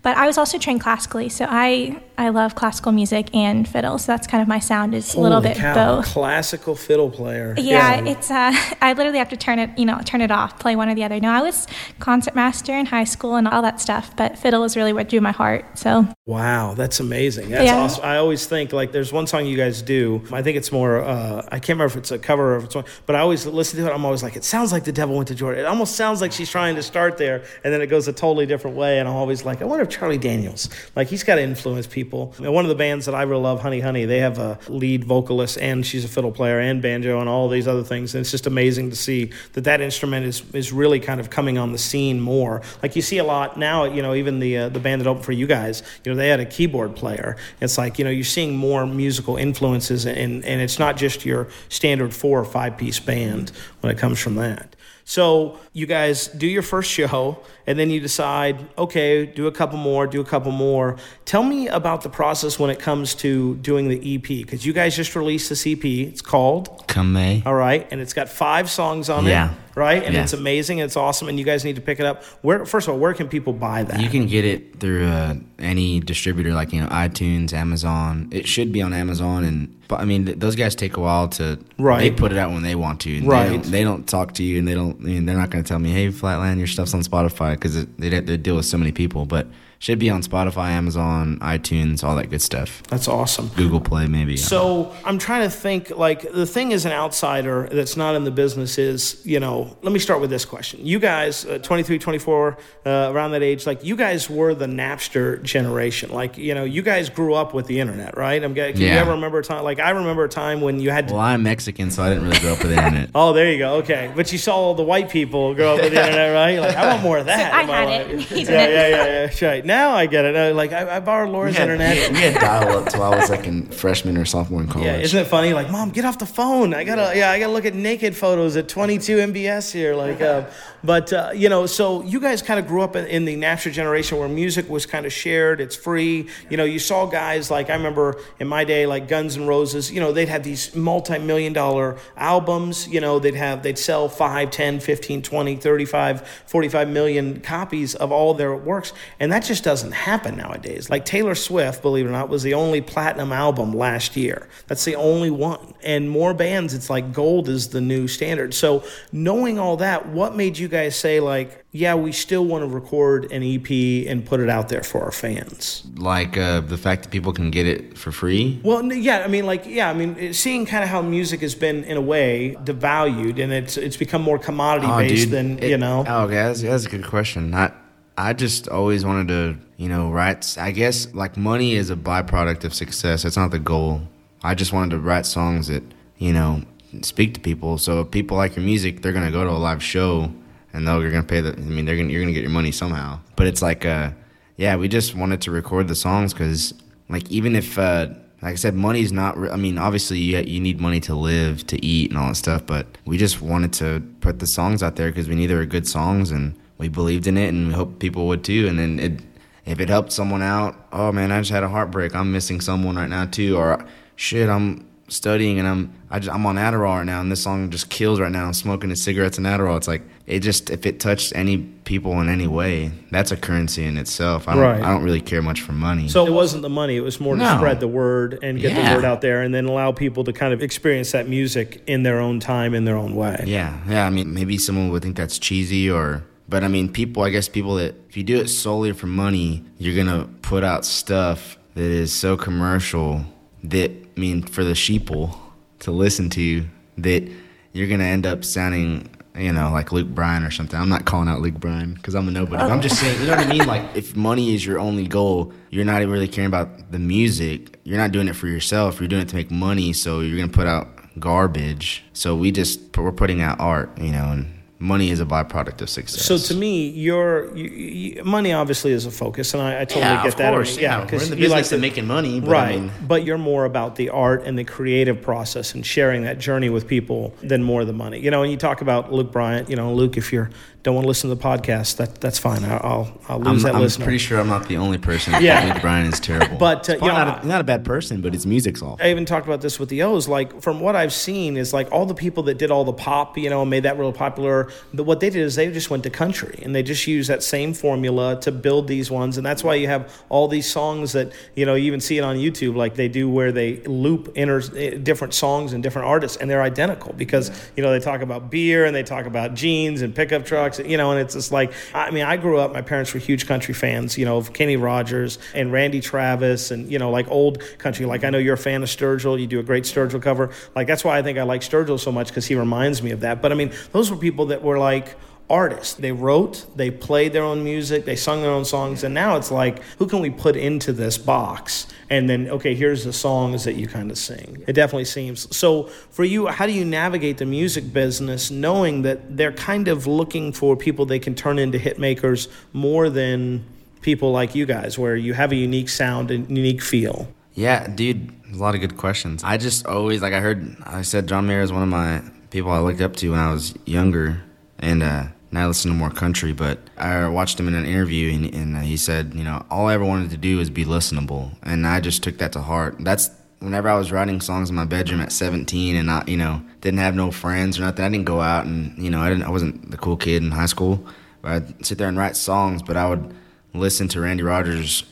[0.01, 4.11] But I was also trained classically, so I I love classical music and fiddle, so
[4.11, 6.05] that's kind of my sound is a little bit cow, both.
[6.05, 7.55] Classical fiddle player.
[7.57, 10.75] Yeah, it's uh, I literally have to turn it, you know, turn it off, play
[10.75, 11.19] one or the other.
[11.19, 11.65] No, I was
[11.97, 15.19] concert master in high school and all that stuff, but fiddle is really what drew
[15.19, 15.79] my heart.
[15.79, 17.49] So Wow, that's amazing.
[17.49, 17.77] That's Yeah.
[17.79, 18.05] awesome.
[18.05, 20.21] I always think like there's one song you guys do.
[20.31, 21.03] I think it's more.
[21.03, 23.47] Uh, I can't remember if it's a cover or if it's one, but I always
[23.47, 23.93] listen to it.
[23.93, 25.59] I'm always like, it sounds like the devil went to Georgia.
[25.61, 28.45] It almost sounds like she's trying to start there, and then it goes a totally
[28.45, 28.99] different way.
[28.99, 32.10] And I'm always like, I wonder if Charlie Daniels, like he's got to influence people.
[32.11, 35.03] And one of the bands that I really love, Honey Honey, they have a lead
[35.05, 38.13] vocalist and she's a fiddle player and banjo and all these other things.
[38.13, 41.57] And it's just amazing to see that that instrument is is really kind of coming
[41.57, 42.61] on the scene more.
[42.83, 43.85] Like you see a lot now.
[43.85, 46.27] You know, even the uh, the band that opened for you guys, you know, they
[46.27, 47.37] had a keyboard player.
[47.61, 51.47] It's like you know you're seeing more musical influences, and and it's not just your
[51.69, 54.75] standard four or five piece band when it comes from that.
[55.11, 59.77] So you guys do your first show, and then you decide, okay, do a couple
[59.77, 60.95] more, do a couple more.
[61.25, 64.95] Tell me about the process when it comes to doing the EP, because you guys
[64.95, 65.83] just released this EP.
[65.83, 67.43] It's called Come May.
[67.45, 69.31] all right, and it's got five songs on it.
[69.31, 69.51] Yeah.
[69.51, 70.03] it, right?
[70.03, 70.23] And Yeah.
[70.23, 72.23] it's amazing, it's awesome, and you guys need to pick it up.
[72.43, 73.99] Where first of all, where can people buy that?
[73.99, 78.27] You can get it through uh, any distributor, like you know iTunes, Amazon.
[78.31, 81.27] It should be on Amazon, and but I mean th- those guys take a while
[81.39, 81.57] to.
[81.79, 81.99] Right.
[82.01, 83.21] They put it out when they want to.
[83.23, 83.47] Right.
[83.47, 84.97] They don't, they don't talk to you, and they don't.
[85.01, 87.85] I mean, they're not going to tell me, "Hey, Flatland, your stuff's on Spotify," because
[87.97, 89.25] they they deal with so many people.
[89.25, 89.47] But
[89.81, 92.83] should be on Spotify, Amazon, iTunes, all that good stuff.
[92.83, 93.47] That's awesome.
[93.55, 94.37] Google Play, maybe.
[94.37, 98.29] So I'm trying to think like the thing as an outsider that's not in the
[98.29, 100.85] business is, you know, let me start with this question.
[100.85, 105.41] You guys, uh, 23, 24, uh, around that age, like you guys were the Napster
[105.41, 106.11] generation.
[106.11, 108.43] Like, you know, you guys grew up with the internet, right?
[108.43, 109.63] I'm getting, can you ever remember a time?
[109.63, 111.15] Like, I remember a time when you had to.
[111.15, 113.09] well, I'm Mexican, so I didn't really grow up with the internet.
[113.15, 113.77] Oh, there you go.
[113.77, 116.59] Okay, but you saw all the white people grow up with the internet, right?
[116.59, 117.51] Like, I want more of that.
[117.51, 118.31] I in my had life.
[118.31, 118.47] it.
[118.51, 119.05] Yeah, yeah, yeah, yeah.
[119.25, 119.65] That's right.
[119.71, 120.35] Now I get it.
[120.35, 122.11] Uh, Like I, I borrowed Laura's We had, internet.
[122.11, 124.85] we had dial up till I was like in freshman or sophomore in college.
[124.85, 125.53] Yeah, isn't it funny?
[125.53, 126.73] Like, mom, get off the phone.
[126.73, 129.95] I gotta, yeah, I gotta look at naked photos at 22 MBS here.
[129.95, 130.43] Like, uh,
[130.83, 133.71] but uh, you know, so you guys kind of grew up in, in the Napster
[133.71, 135.61] generation where music was kind of shared.
[135.61, 136.27] It's free.
[136.49, 139.91] You know, you saw guys like I remember in my day, like Guns N' Roses.
[139.91, 142.87] You know, they'd have these multi-million dollar albums.
[142.87, 148.11] You know, they'd have they'd sell 5, 10, 15, 20, 35, 45 million copies of
[148.11, 150.89] all their works, and that just doesn't happen nowadays.
[150.89, 154.47] Like Taylor Swift, believe it or not, was the only platinum album last year.
[154.67, 155.73] That's the only one.
[155.83, 158.53] And more bands, it's like gold is the new standard.
[158.53, 162.67] So knowing all that, what made you guys say like, yeah, we still want to
[162.67, 163.69] record an EP
[164.09, 165.83] and put it out there for our fans?
[165.97, 168.59] like uh, the fact that people can get it for free.
[168.63, 171.83] Well, yeah, I mean, like, yeah, I mean, seeing kind of how music has been
[171.83, 176.03] in a way devalued, and it's it's become more commodity based than it- you know.
[176.07, 177.53] Oh, okay, that's, that's a good question.
[177.53, 177.71] I
[178.17, 180.57] I just always wanted to, you know, write.
[180.57, 183.25] I guess like money is a byproduct of success.
[183.25, 184.01] It's not the goal.
[184.43, 185.83] I just wanted to write songs that
[186.17, 186.61] you know
[187.01, 187.77] speak to people.
[187.77, 190.31] So if people like your music, they're gonna go to a live show,
[190.73, 191.53] and they're gonna pay the.
[191.53, 193.19] I mean, they're gonna you're gonna get your money somehow.
[193.35, 194.11] But it's like, uh,
[194.57, 196.73] yeah, we just wanted to record the songs because,
[197.09, 197.77] like, even if.
[197.77, 198.09] Uh,
[198.41, 199.37] like I said, money's not.
[199.37, 202.35] Re- I mean, obviously, you you need money to live, to eat, and all that
[202.35, 202.65] stuff.
[202.65, 205.67] But we just wanted to put the songs out there because we knew they were
[205.67, 208.67] good songs, and we believed in it, and we hoped people would too.
[208.67, 209.21] And then it,
[209.65, 212.15] if it helped someone out, oh man, I just had a heartbreak.
[212.15, 216.45] I'm missing someone right now too, or shit, I'm studying and I'm I just, I'm
[216.45, 218.45] on Adderall right now, and this song just kills right now.
[218.45, 219.77] I'm smoking cigarettes and Adderall.
[219.77, 223.85] It's like it just if it touched any people in any way, that's a currency
[223.85, 224.47] in itself.
[224.47, 224.81] I don't Right.
[224.81, 226.07] I don't really care much for money.
[226.07, 228.95] So it wasn't the money; it was more to spread the word and get the
[228.95, 232.19] word out there, and then allow people to kind of experience that music in their
[232.19, 233.43] own time, in their own way.
[233.45, 234.05] Yeah, yeah.
[234.05, 237.23] I mean, maybe someone would think that's cheesy, or but I mean, people.
[237.23, 240.85] I guess people that if you do it solely for money, you're gonna put out
[240.85, 243.25] stuff that is so commercial
[243.63, 245.37] that mean, for the sheeple
[245.79, 246.65] to listen to,
[246.97, 247.29] that
[247.73, 249.09] you're gonna end up sounding.
[249.33, 250.77] You know, like Luke Bryan or something.
[250.77, 252.61] I'm not calling out Luke Bryan because I'm a nobody.
[252.61, 253.65] I'm just saying, you know what I mean?
[253.65, 257.79] Like, if money is your only goal, you're not even really caring about the music.
[257.85, 258.99] You're not doing it for yourself.
[258.99, 259.93] You're doing it to make money.
[259.93, 262.03] So you're gonna put out garbage.
[262.11, 265.89] So we just we're putting out art, you know, and money is a byproduct of
[265.89, 266.25] success.
[266.25, 270.01] So to me, your you, you, money obviously is a focus, and I, I totally
[270.01, 270.53] yeah, get of that.
[270.53, 272.75] course, yeah, we're because in the you like business to making money, but right?
[272.75, 276.39] I mean, but you're more about the art and the creative process and sharing that
[276.39, 278.19] journey with people than more the money.
[278.19, 279.67] You know, and you talk about Luke Bryan.
[279.69, 280.49] You know, Luke, if you're
[280.83, 282.63] don't want to listen to the podcast, that that's fine.
[282.63, 284.05] I'll I'll lose I'm, that I'm listener.
[284.05, 285.79] pretty sure I'm not the only person Yeah.
[285.79, 286.57] Bryan is terrible.
[286.57, 288.99] But, uh, you know, not, a, not a bad person, but his music's off.
[289.01, 290.27] I even talked about this with the O's.
[290.27, 293.37] Like from what I've seen, is like all the people that did all the pop,
[293.37, 294.69] you know, and made that real popular.
[294.93, 297.43] The, what they did is they just went to country and they just used that
[297.43, 301.31] same formula to build these ones, and that's why you have all these songs that
[301.55, 304.61] you know you even see it on YouTube, like they do where they loop inter,
[304.75, 308.49] eh, different songs and different artists, and they're identical because you know they talk about
[308.49, 311.73] beer and they talk about jeans and pickup trucks, you know, and it's just like
[311.93, 312.73] I mean, I grew up.
[312.73, 316.91] My parents were huge country fans, you know, of Kenny Rogers and Randy Travis, and
[316.91, 318.05] you know, like old country.
[318.05, 319.39] Like I know you're a fan of Sturgill.
[319.39, 320.51] You do a great Sturgill cover.
[320.75, 323.21] Like that's why I think I like Sturgill so much because he reminds me of
[323.21, 323.41] that.
[323.41, 325.17] But I mean, those were people that were like
[325.51, 325.93] artists.
[325.95, 329.51] They wrote, they played their own music, they sung their own songs, and now it's
[329.51, 331.87] like, who can we put into this box?
[332.09, 334.63] And then, okay, here's the songs that you kind of sing.
[334.67, 335.55] It definitely seems.
[335.55, 340.07] So, for you, how do you navigate the music business knowing that they're kind of
[340.07, 343.63] looking for people they can turn into hit makers more than
[344.01, 347.27] people like you guys, where you have a unique sound and unique feel?
[347.53, 349.43] Yeah, dude, a lot of good questions.
[349.43, 352.71] I just always like I heard I said John Mayer is one of my people
[352.71, 354.41] I looked up to when I was younger,
[354.79, 356.53] and uh, now I listen to more country.
[356.53, 359.87] But I watched him in an interview, and, and uh, he said, you know, all
[359.87, 362.95] I ever wanted to do is be listenable, and I just took that to heart.
[362.99, 366.61] That's whenever I was writing songs in my bedroom at 17, and I, you know,
[366.81, 368.05] didn't have no friends or nothing.
[368.05, 369.43] I didn't go out, and you know, I didn't.
[369.43, 371.05] I wasn't the cool kid in high school.
[371.41, 373.33] But I'd sit there and write songs, but I would
[373.73, 375.03] listen to Randy Rogers,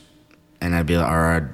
[0.60, 1.50] and I'd be like, or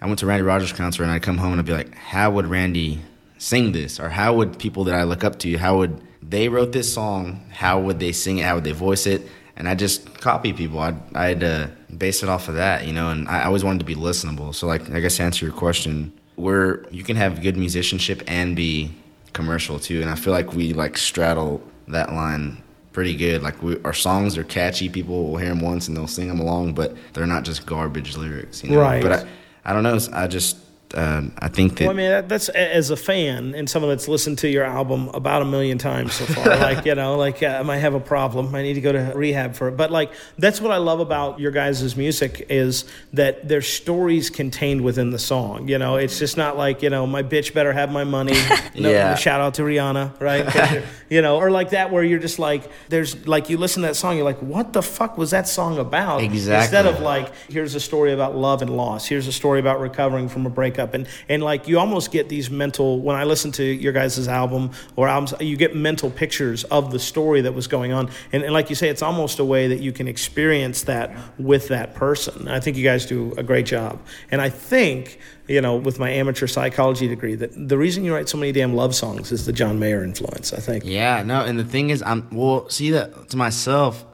[0.00, 2.30] I went to Randy Rogers concert and I'd come home and I'd be like, how
[2.30, 3.00] would Randy
[3.38, 3.98] sing this?
[3.98, 7.46] Or how would people that I look up to, how would they wrote this song?
[7.50, 8.44] How would they sing it?
[8.44, 9.22] How would they voice it?
[9.56, 10.80] And I just copy people.
[10.80, 13.84] I'd, I'd uh, base it off of that, you know, and I always wanted to
[13.86, 14.54] be listenable.
[14.54, 18.54] So, like, I guess to answer your question, where you can have good musicianship and
[18.54, 18.94] be
[19.32, 20.00] commercial too.
[20.00, 23.42] And I feel like we like straddle that line pretty good.
[23.42, 24.88] Like we, our songs are catchy.
[24.88, 28.16] People will hear them once and they'll sing them along, but they're not just garbage
[28.16, 28.80] lyrics, you know.
[28.80, 29.02] Right.
[29.02, 29.28] But I,
[29.66, 29.98] I don't know.
[30.12, 30.56] I just
[30.94, 34.08] uh, I think that Well, I mean, that, that's as a fan and someone that's
[34.08, 36.44] listened to your album about a million times so far.
[36.58, 38.54] like, you know, like uh, I might have a problem.
[38.54, 39.76] I need to go to rehab for it.
[39.76, 44.82] But like, that's what I love about your guys' music is that there's stories contained
[44.82, 45.68] within the song.
[45.68, 48.36] You know, it's just not like you know, my bitch better have my money.
[48.76, 49.14] No, Yeah.
[49.14, 50.84] Shout out to Rihanna, right?
[51.08, 53.94] you know, or like that where you're just like, there's like you listen to that
[53.94, 56.22] song, you're like, what the fuck was that song about?
[56.22, 56.62] Exactly.
[56.62, 60.28] Instead of like here's a story about love and loss here's a story about recovering
[60.28, 63.64] from a breakup and and like you almost get these mental when i listen to
[63.64, 67.92] your guys' album or albums you get mental pictures of the story that was going
[67.92, 68.10] on.
[68.32, 71.68] And, and like you say it's almost a way that you can experience that with
[71.68, 72.48] that person.
[72.48, 74.00] I think you guys do a great job.
[74.30, 75.18] And i think
[75.48, 78.74] you know with my amateur psychology degree that the reason you write so many damn
[78.74, 80.84] love songs is the john mayer influence i think.
[80.84, 82.68] Yeah, no, and the thing is, I'm well.
[82.68, 84.04] See that to myself,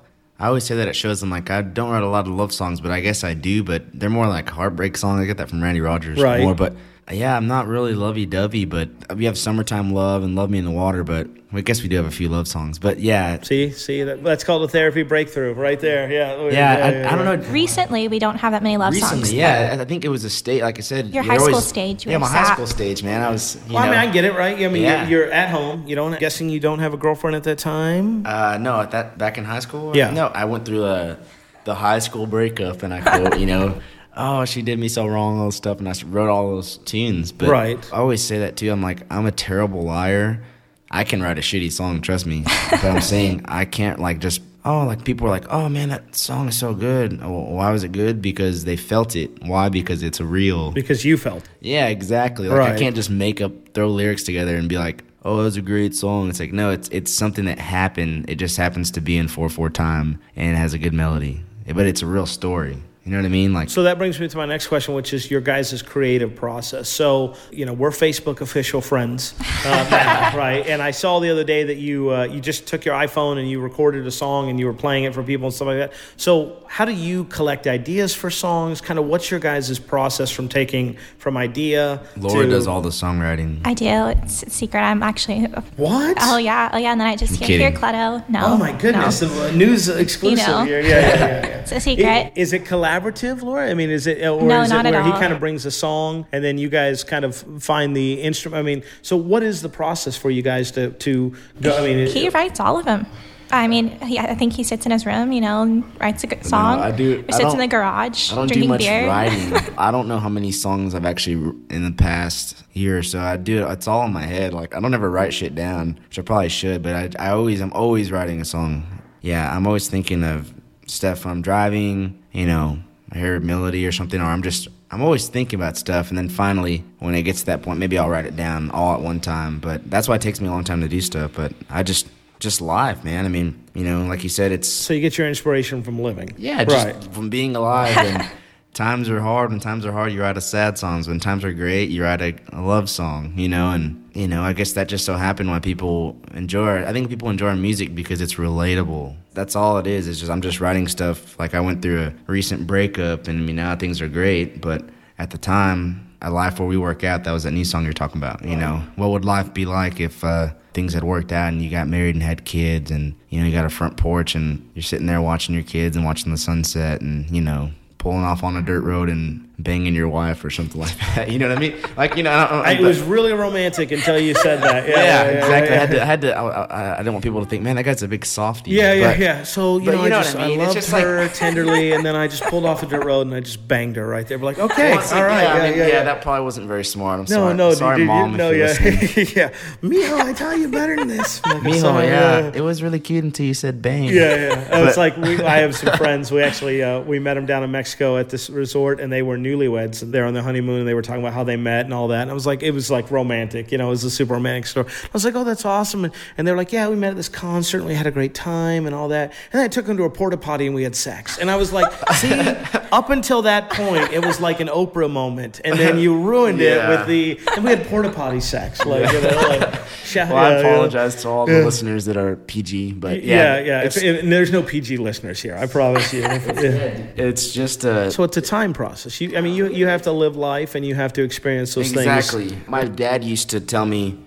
[0.43, 1.23] I always say that at shows.
[1.23, 3.63] I'm like, I don't write a lot of love songs, but I guess I do.
[3.63, 5.21] But they're more like heartbreak songs.
[5.21, 6.43] I get that from Randy Rogers Right.
[6.43, 6.55] more.
[6.55, 6.75] But
[7.11, 8.65] yeah, I'm not really lovey dovey.
[8.65, 11.03] But we have summertime love and love me in the water.
[11.05, 12.79] But I guess we do have a few love songs.
[12.79, 17.13] But yeah, see see that that's called a therapy breakthrough right there yeah yeah, I,
[17.13, 17.51] I don't know.
[17.51, 19.33] Recently, we don't have that many love Recently, songs.
[19.35, 20.63] yeah, I I think it was a state.
[20.63, 23.21] Like I said, Your you're high school stage, Yeah, were my high school stage, man.
[23.23, 23.57] I was.
[23.69, 24.57] You Well, I mean, I get it, right?
[24.59, 25.07] I mean, Yeah.
[25.09, 25.87] you're, you're at home.
[25.87, 26.15] You don't.
[26.15, 28.25] I'm Guessing you don't have a girlfriend at that time.
[28.27, 29.97] Uh, no, at that back in high school.
[29.97, 30.11] Yeah.
[30.11, 31.17] No, I went through uh,
[31.65, 33.81] the high school breakup, and I quote, you know,
[34.17, 37.33] oh, she did me so wrong, all this stuff, and I wrote all those tunes.
[37.33, 37.93] But Right.
[37.93, 38.71] I always say that too.
[38.71, 40.43] I'm like, I'm a terrible liar.
[40.91, 42.43] I can write a shitty song, trust me.
[42.71, 44.43] but I'm saying I can't like just.
[44.65, 47.19] Oh, like people are like, oh man, that song is so good.
[47.21, 48.23] Well, why was it good?
[48.23, 49.43] Because they felt it.
[49.43, 49.69] Why?
[49.69, 50.71] Because it's real.
[50.71, 51.43] Because you felt.
[51.61, 52.47] Yeah, exactly.
[52.49, 52.73] Like Right.
[52.77, 55.63] I can't just make up throw lyrics together and be like, "Oh, it was a
[55.63, 58.27] great song." It's like, no, it's it's something that happened.
[58.31, 61.43] It just happens to be in four four time and has a good melody.
[61.67, 62.77] But it's a real story.
[63.05, 63.53] You know what I mean?
[63.53, 66.89] Like So that brings me to my next question, which is your guys' creative process.
[66.89, 69.35] So, you know, we're Facebook official friends
[69.67, 70.65] uh, now, right?
[70.65, 73.51] And I saw the other day that you uh, you just took your iPhone and
[73.51, 75.93] you recorded a song and you were playing it for people and stuff like that.
[76.17, 78.81] So, how do you collect ideas for songs?
[78.81, 82.91] Kind of what's your guys' process from taking from idea Laura to does all the
[82.91, 83.63] songwriting.
[83.65, 83.87] I do.
[84.23, 84.81] It's, it's secret.
[84.81, 85.41] I'm actually.
[85.77, 86.19] what?
[86.21, 86.71] Oh yeah.
[86.73, 86.93] Oh yeah.
[86.93, 87.73] And then I just I'm hear, kidding.
[87.73, 88.29] here, Cleto.
[88.29, 88.43] No.
[88.45, 89.29] Oh my goodness, no.
[89.29, 90.65] the news exclusive You know.
[90.65, 90.81] here.
[90.81, 91.59] Yeah, yeah, yeah, yeah.
[91.63, 92.07] It's a secret.
[92.07, 92.65] I- Is it
[93.01, 93.71] collaborative, Laura?
[93.71, 95.71] I mean, is it or No, is not it where he kind of brings a
[95.71, 98.59] song and then you guys kind of find the instrument?
[98.61, 101.77] I mean, so what is the process for you guys to to go?
[101.77, 103.07] I mean, He writes all of them.
[103.55, 106.27] I mean, he, I think he sits in his room, you know, and writes a
[106.27, 106.79] good song.
[106.81, 109.07] I do- Or I sits in don't- the garage I don't drinking do much beer.
[109.07, 109.75] writing.
[109.77, 111.35] I don't know how many songs I've actually
[111.69, 113.21] in the past year or so.
[113.21, 113.67] I do.
[113.69, 114.55] It's all in my head.
[114.55, 116.83] Like I don't ever write shit down, which I probably should.
[116.83, 118.85] But I, I always, I'm always writing a song.
[119.21, 120.51] yeah, I'm always thinking of
[120.87, 122.79] stuff when I'm driving, you know,
[123.11, 126.09] I hear a melody or something, or I'm just, I'm always thinking about stuff.
[126.09, 128.95] And then finally, when it gets to that point, maybe I'll write it down all
[128.95, 129.59] at one time.
[129.59, 131.33] But that's why it takes me a long time to do stuff.
[131.35, 133.25] But I just, just live, man.
[133.25, 134.69] I mean, you know, like you said, it's.
[134.69, 136.35] So you get your inspiration from living.
[136.39, 137.05] Yeah, just right.
[137.13, 137.97] from being alive.
[137.97, 138.31] And
[138.75, 139.51] times are hard.
[139.51, 141.09] When times are hard, you write a sad songs.
[141.09, 143.71] When times are great, you write a, a love song, you know?
[143.71, 146.85] And, you know, I guess that just so happened why people enjoy.
[146.85, 149.17] I think people enjoy music because it's relatable.
[149.35, 150.09] That's all it is.
[150.09, 151.39] It's just, I'm just writing stuff.
[151.39, 154.61] Like I went through a recent breakup and I mean, now things are great.
[154.61, 157.85] But at the time, a life where we work out, that was that new song
[157.85, 158.45] you're talking about.
[158.45, 161.69] You know, what would life be like if, uh, things had worked out and you
[161.69, 164.83] got married and had kids and you know you got a front porch and you're
[164.83, 167.71] sitting there watching your kids and watching the sunset and you know
[168.03, 171.29] pulling off on a dirt road and banging your wife or something like that.
[171.33, 171.77] You know what I mean?
[171.97, 174.89] Like you know, I don't, I, it was really romantic until you said that.
[174.89, 175.75] Yeah, yeah, yeah, yeah exactly.
[175.77, 176.03] I had to.
[176.03, 176.37] I had to.
[176.37, 178.73] I, I, I didn't want people to think, man, that guy's a big softie.
[178.73, 179.43] Yeah, yeah, But- yeah.
[179.45, 180.59] So you know, you know I what just I mean?
[180.59, 183.35] Loved just like- her tenderly, and then I just pulled off a dirt road and
[183.35, 184.39] I just banged her right there.
[184.39, 187.21] We're like, okay, Well, all right, yeah, mean, yeah, that probably wasn't very smart.
[187.21, 187.55] I'm no, sorry.
[187.55, 189.51] no, sorry, dude, mom, no, yeah, yeah.
[189.83, 191.45] Mijo, I tell you better than this.
[191.47, 194.05] Like, Mijo, sorry, yeah, it was really cute until you said bang.
[194.05, 194.87] Yeah, yeah.
[194.89, 196.31] it's like I have some friends.
[196.31, 199.39] We actually uh, we met them down in Mexico at this resort, and they were
[199.57, 200.01] newlyweds.
[200.11, 202.23] They're on their honeymoon, and they were talking about how they met and all that.
[202.23, 204.67] And I was like, it was like romantic, you know, it was a super romantic
[204.67, 204.87] story.
[204.89, 206.05] I was like, oh, that's awesome.
[206.05, 208.11] And, and they were like, yeah, we met at this concert, and we had a
[208.11, 209.31] great time, and all that.
[209.53, 211.39] And then I took them to a porta potty, and we had sex.
[211.39, 212.33] And I was like, see,
[212.93, 216.87] up until that point, it was like an Oprah moment, and then you ruined Yeah.
[216.87, 217.41] it with the.
[217.55, 219.87] And we had porta potty sex, like, you know, like.
[220.05, 220.67] shout- Well, I yeah, yeah.
[220.69, 223.83] apologize to all the listeners that are PG, but Yeah, yeah, yeah.
[223.85, 225.57] If, if- and there's no PG listeners here.
[225.57, 226.21] I promise you.
[226.23, 226.39] Yeah.
[227.17, 228.11] it's just a.
[228.11, 229.21] So it's a time process.
[229.21, 231.91] You, I mean, you you have to live life and you have to experience those
[231.93, 232.49] exactly.
[232.49, 232.53] things.
[232.53, 232.71] Exactly.
[232.71, 234.19] My dad used to tell me,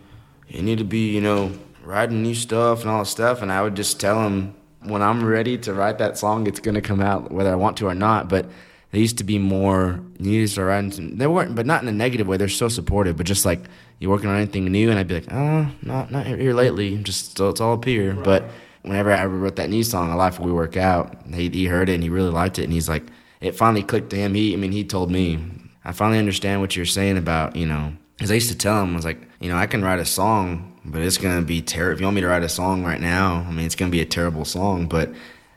[0.47, 1.51] "You need to be, you know,
[1.84, 5.25] writing new stuff and all this stuff," and I would just tell him when I'm
[5.25, 8.30] ready to write that song, it's gonna come out whether I want to or not.
[8.30, 8.45] But
[8.91, 9.99] they used to be more.
[10.19, 10.91] You need to writing.
[10.91, 12.38] Some, they weren't, but not in a negative way.
[12.38, 13.62] They're so supportive, but just like
[13.99, 16.97] you working on anything new, and I'd be like, "Oh, not not here lately.
[16.97, 18.49] Just so it's all up here." But
[18.84, 21.89] whenever I ever wrote that new song, "A Life We Work Out," he he heard
[21.89, 23.04] it and he really liked it, and he's like,
[23.45, 24.34] it finally clicked to him.
[24.34, 25.39] He, I mean, he told me,
[25.84, 28.93] I finally understand what you're saying about, you know, because I used to tell him,
[28.93, 31.93] I was like, you know, I can write a song, but it's gonna be terrible.
[31.93, 34.01] If you want me to write a song right now, I mean, it's gonna be
[34.01, 35.13] a terrible song, but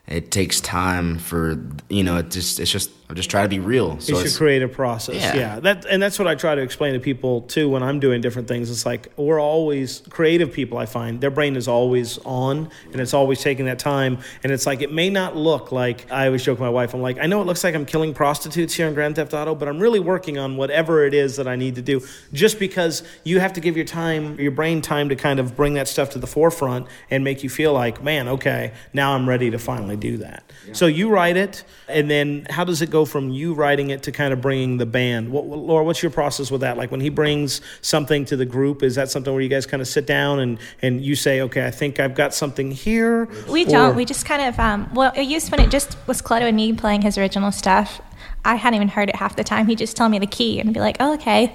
[0.07, 3.59] it takes time for, you know, it just, it's just, I just try to be
[3.59, 3.99] real.
[3.99, 5.15] So it's it's, your creative process.
[5.15, 5.35] Yeah.
[5.35, 5.59] Yeah.
[5.61, 8.47] That and that's what I try to explain to people too when I'm doing different
[8.47, 8.69] things.
[8.69, 10.77] It's like we're always creative people.
[10.77, 14.19] I find their brain is always on and it's always taking that time.
[14.43, 16.93] And it's like it may not look like I always joke with my wife.
[16.93, 19.55] I'm like, I know it looks like I'm killing prostitutes here in Grand Theft Auto,
[19.55, 22.05] but I'm really working on whatever it is that I need to do.
[22.31, 25.73] Just because you have to give your time, your brain time to kind of bring
[25.73, 29.49] that stuff to the forefront and make you feel like, man, okay, now I'm ready
[29.49, 30.43] to finally do that.
[30.73, 34.11] So you write it, and then how does it go from you writing it to
[34.11, 35.31] kind of bringing the band?
[35.31, 36.77] What, Laura, what's your process with that?
[36.77, 39.81] Like when he brings something to the group, is that something where you guys kind
[39.81, 43.27] of sit down and, and you say, okay, I think I've got something here?
[43.49, 43.95] We Or- don't.
[43.95, 46.73] We just kind of, um, well, it used when it just was Cleto and me
[46.73, 48.01] playing his original stuff.
[48.45, 49.67] I hadn't even heard it half the time.
[49.67, 51.53] He'd just tell me the key and be like, oh, okay,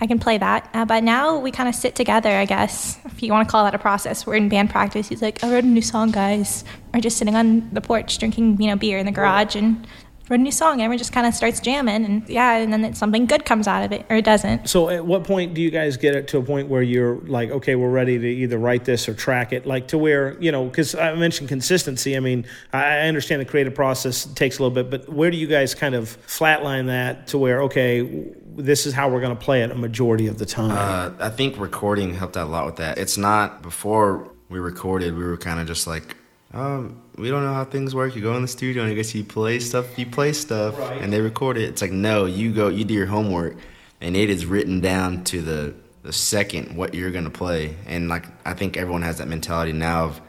[0.00, 0.68] I can play that.
[0.74, 3.64] Uh, but now we kind of sit together, I guess, if you want to call
[3.64, 4.26] that a process.
[4.26, 5.08] We're in band practice.
[5.08, 6.62] He's like, I wrote a new song, guys.
[6.92, 9.86] We're just sitting on the porch drinking, you know, beer in the garage and
[10.28, 10.80] wrote a new song.
[10.80, 12.04] Everyone just kind of starts jamming.
[12.04, 14.68] And yeah, and then it, something good comes out of it or it doesn't.
[14.68, 17.50] So at what point do you guys get it to a point where you're like,
[17.50, 19.66] okay, we're ready to either write this or track it?
[19.66, 22.16] Like to where, you know, because I mentioned consistency.
[22.16, 25.36] I mean, I I understand the creative process takes a little bit, but where do
[25.36, 29.44] you guys kind of flatline that to where, okay, this is how we're going to
[29.44, 30.70] play it a majority of the time?
[30.70, 32.98] uh, I think recording helped out a lot with that.
[32.98, 36.16] It's not before we recorded, we were kind of just like,
[36.52, 38.14] um, we don't know how things work.
[38.16, 41.00] You go in the studio and I guess you play stuff, you play stuff, Right.
[41.00, 41.64] and they record it.
[41.70, 43.56] It's like, no, you go, you do your homework,
[44.00, 47.74] and it is written down to the the second what you're gonna play.
[47.86, 50.20] And like, I think everyone has that mentality now of,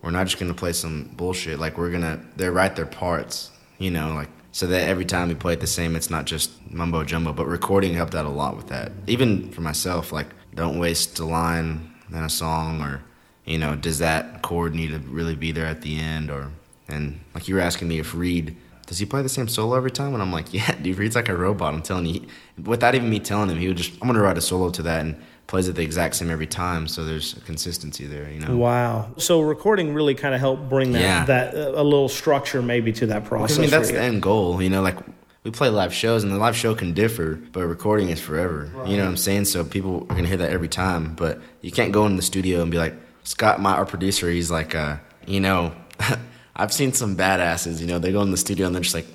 [0.00, 1.58] we're not just gonna play some bullshit.
[1.58, 5.34] Like we're gonna, they write their parts, you know, like so that every time we
[5.34, 7.34] play it the same, it's not just mumbo jumbo.
[7.34, 8.92] But recording helped out a lot with that.
[9.06, 13.02] Even for myself, like don't waste a line in a song, or
[13.46, 16.50] you know, does that chord need to really be there at the end, or
[16.88, 18.56] and like you were asking me if Reid.
[18.86, 20.14] Does he play the same solo every time?
[20.14, 21.74] And I'm like, yeah, dude, Reid's like a robot.
[21.74, 22.20] I'm telling you,
[22.62, 25.00] without even me telling him, he would just, I'm gonna write a solo to that
[25.00, 25.16] and
[25.48, 26.86] plays it the exact same every time.
[26.86, 28.56] So there's a consistency there, you know.
[28.56, 29.10] wow.
[29.16, 31.24] So recording really kind of helped bring that, Yeah.
[31.24, 33.58] that uh, a little structure maybe to that process.
[33.58, 34.62] I mean, that's the end goal.
[34.62, 34.98] You know, like
[35.42, 38.70] we play live shows, and the live show can differ, but recording is forever.
[38.86, 39.46] You know what I'm saying?
[39.46, 41.14] So people are gonna hear that every time.
[41.16, 42.94] But you can't go in the studio and be like
[43.26, 44.30] Scott, my our producer.
[44.30, 45.72] He's like, uh, you know,
[46.56, 47.80] I've seen some badasses.
[47.80, 49.06] You know, they go in the studio and they're just like,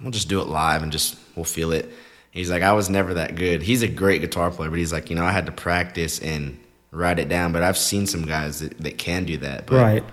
[0.00, 1.92] "We'll just do it live and just we'll feel it."
[2.30, 5.10] He's like, "I was never that good." He's a great guitar player, but he's like,
[5.10, 6.58] you know, I had to practice and
[6.90, 7.52] write it down.
[7.52, 9.66] But I've seen some guys that, that can do that.
[9.66, 10.04] But, Right.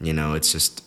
[0.00, 0.84] You know, it's just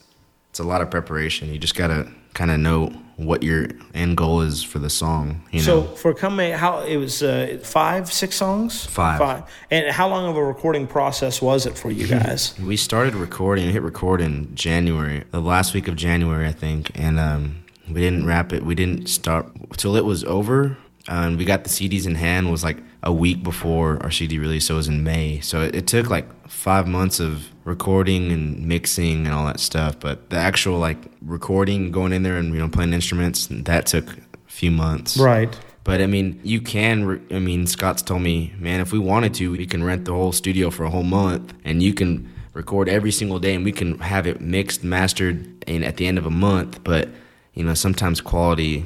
[0.51, 1.51] it's a lot of preparation.
[1.51, 2.93] You just gotta kind of know
[3.26, 5.41] what your end goal is for the song.
[5.51, 9.19] You So know, for coming, how it was uh, five, six songs, Five.
[9.19, 9.43] five.
[9.69, 12.57] And how long of a recording process was it for you guys?
[12.59, 17.19] We started recording, hit record in January, the last week of January, I think, and
[17.19, 18.63] um, we didn't wrap it.
[18.63, 19.47] We didn't start
[19.78, 20.78] till it was over.
[21.07, 24.65] And we got the CDs in hand was like a week before our CD release,
[24.65, 25.39] so it was in May.
[25.39, 29.99] So it, it took like five months of recording and mixing and all that stuff.
[29.99, 34.09] But the actual like recording, going in there and you know playing instruments, that took
[34.09, 35.18] a few months.
[35.18, 35.57] right.
[35.84, 37.05] But I mean, you can.
[37.05, 40.14] Re- I mean, Scott's told me, man, if we wanted to, we can rent the
[40.14, 43.72] whole studio for a whole month, and you can record every single day, and we
[43.72, 46.84] can have it mixed, mastered, and at the end of a month.
[46.84, 47.09] But
[47.55, 48.86] you know, sometimes quality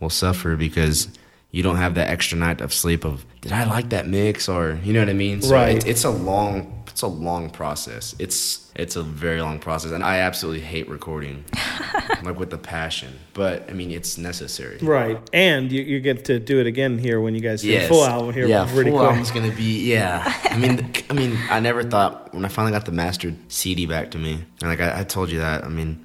[0.00, 1.08] will suffer because
[1.50, 3.04] you don't have that extra night of sleep.
[3.04, 5.40] Of did I like that mix, or you know what I mean?
[5.40, 5.76] So Right.
[5.76, 6.83] It, it's a long.
[6.94, 8.14] It's a long process.
[8.20, 11.44] It's it's a very long process, and I absolutely hate recording,
[12.22, 13.18] like with the passion.
[13.32, 14.78] But I mean, it's necessary.
[14.80, 15.18] Right.
[15.32, 17.86] And you, you get to do it again here when you guys do Yes.
[17.86, 19.10] a full album here Yeah, pretty full quick.
[19.10, 20.22] album's gonna be yeah.
[20.44, 24.12] I mean, I mean, I never thought when I finally got the mastered CD back
[24.12, 25.64] to me, and like I, I told you that.
[25.64, 25.98] I mean,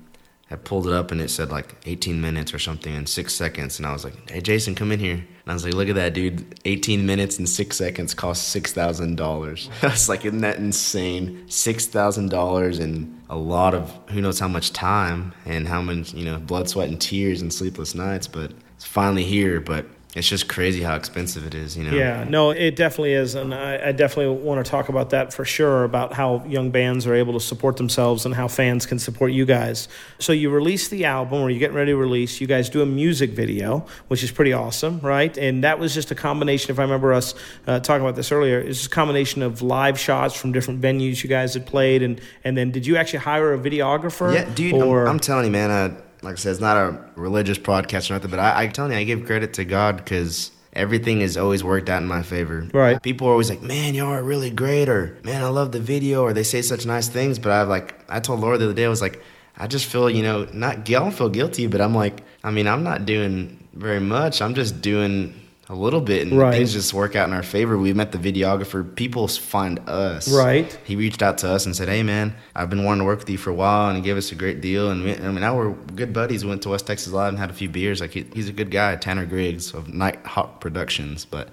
[0.52, 3.78] I pulled it up and it said like 18 minutes or something in six seconds,
[3.78, 5.95] and I was like, "Hey, Jason, come in here." And I was like, "Look at
[5.95, 6.60] that, dude!
[6.66, 11.45] 18 minutes and six seconds cost six thousand dollars." I was like, "Isn't that insane?
[11.47, 16.14] Six thousand dollars and a lot of who knows how much time and how much
[16.14, 19.60] you know blood, sweat, and tears and sleepless nights." But it's finally here.
[19.60, 19.86] But
[20.16, 21.95] it's just crazy how expensive it is, you know.
[21.95, 25.45] Yeah, no, it definitely is, and I, I definitely want to talk about that for
[25.45, 29.32] sure about how young bands are able to support themselves and how fans can support
[29.34, 29.88] you guys.
[30.18, 32.41] So you release the album, or you're getting ready to release.
[32.41, 35.38] You guys do a music video, which is pretty awesome, right?
[35.38, 36.72] And that was just a combination.
[36.72, 37.36] If I remember us
[37.68, 41.22] uh, talking about this earlier, it's just a combination of live shots from different venues
[41.22, 44.34] you guys had played, and and then did you actually hire a videographer?
[44.34, 45.70] Yeah, dude, I'm- I'm, telling you, man.
[45.70, 48.92] Uh, like I said, it's not a religious podcast or nothing, but I, I telling
[48.92, 52.68] you, I give credit to God because everything has always worked out in my favor.
[52.74, 53.02] Right.
[53.02, 56.24] People are always like, "Man, y'all are really great," or "Man, I love the video,"
[56.24, 57.40] or they say such nice things.
[57.40, 59.22] But I've like, I told Laura the other day, I was like,
[59.58, 62.68] I just feel, you know, not I don't feel guilty, but I'm like, I mean,
[62.68, 64.42] I'm not doing very much.
[64.42, 65.34] I'm just doing
[65.72, 66.56] a little bit, and Right.
[66.56, 67.78] things just work out in our favor.
[67.78, 68.84] We met the videographer.
[68.96, 70.28] People find us.
[70.28, 70.76] Right.
[70.84, 73.30] He reached out to us and said, "Hey, man, I've been wanting to work with
[73.30, 74.90] you for a while," and he gave us a great deal.
[74.90, 76.44] And we, I mean, now we're good buddies.
[76.44, 78.02] We went to West Texas Live and had a few beers.
[78.02, 81.50] Like he, he's a good guy, Tanner Griggs of Night Hawk Productions, but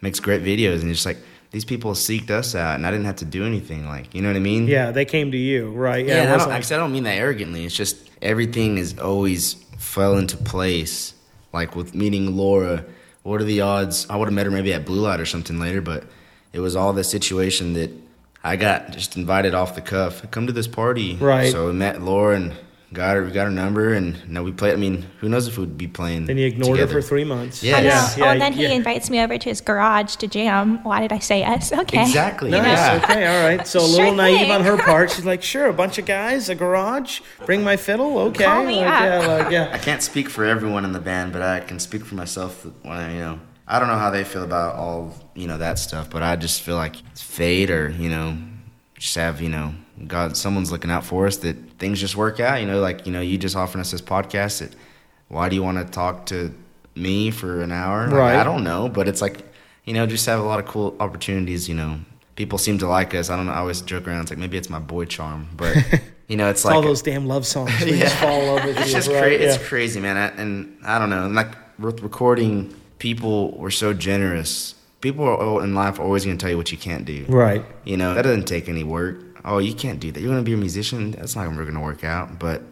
[0.00, 0.80] makes great videos.
[0.80, 1.18] And it's just like
[1.50, 3.86] these people seeked us out, and I didn't have to do anything.
[3.88, 4.68] Like, you know what I mean?
[4.68, 6.06] yeah, they came to you, right?
[6.06, 7.64] Yeah, and I, don't, like I don't mean that arrogantly.
[7.64, 11.14] It's just everything is always fell into place.
[11.52, 12.84] Like with meeting Laura,
[13.22, 14.06] what are the odds?
[14.08, 16.04] I would have met her maybe at Blue Light or something later, but
[16.52, 17.90] it was all the situation that
[18.42, 20.28] I got just invited off the cuff.
[20.30, 21.52] Come to this party, Right.
[21.52, 22.52] So we met Laura and
[22.92, 23.24] got her.
[23.24, 24.72] We got her number, and you know we played.
[24.72, 26.26] I mean, who knows if we'd be playing?
[26.26, 26.94] Then he ignored together.
[26.94, 27.62] her for three months.
[27.62, 27.76] Yeah.
[27.76, 28.08] I know.
[28.18, 28.70] Oh, and then he yeah.
[28.70, 30.82] invites me over to his garage to jam.
[30.84, 31.72] Why did I say yes?
[31.78, 32.02] Okay.
[32.02, 32.50] Exactly.
[32.50, 32.64] Nice.
[32.66, 33.00] Yeah.
[33.02, 33.26] Okay.
[33.26, 33.66] All right.
[33.66, 34.50] So a Sure little naive thing.
[34.50, 35.10] on her part.
[35.10, 38.18] She's like, sure, a bunch of guys, a garage, bring my fiddle.
[38.18, 38.44] Okay.
[38.44, 39.50] Call me like, up.
[39.52, 39.64] Yeah.
[39.64, 42.66] Like, I can't speak for everyone in the band, but I can speak for myself.
[42.82, 45.78] When I, you know, I don't know how they feel about all you know that
[45.78, 48.36] stuff, but I just feel like it's fate, or you know,
[48.98, 49.72] just have you know,
[50.06, 52.60] God, someone's looking out for us that things just work out.
[52.60, 54.60] You know, like you know, you just offering us this podcast.
[54.60, 54.74] That
[55.28, 56.52] why do you want to talk to
[56.94, 58.06] me for an hour?
[58.06, 58.36] Like, Right.
[58.36, 59.44] I don't know, but it's like
[59.84, 61.68] you know, just have a lot of cool opportunities.
[61.68, 62.00] You know,
[62.36, 63.30] people seem to like us.
[63.30, 63.52] I don't know.
[63.52, 64.22] I always joke around.
[64.22, 65.74] It's like maybe it's my boy charm, but
[66.28, 67.72] you know, it's It's like all those damn love songs.
[67.86, 68.00] Yeah.
[68.00, 68.92] just fall in love with it's you.
[68.94, 69.20] just right?
[69.22, 69.44] crazy.
[69.44, 69.54] yeah.
[69.54, 70.16] It's crazy, man.
[70.16, 71.24] I, and I don't know.
[71.24, 74.74] And like with recording, people were so generous.
[75.00, 77.24] People are, in life are always going to tell you what you can't do.
[77.28, 77.64] Right.
[77.84, 79.27] You know that doesn't take any work.
[79.48, 80.20] Oh, you can't do that.
[80.20, 81.12] You're going to be a musician.
[81.12, 82.38] That's not ever going to work out.
[82.38, 82.62] But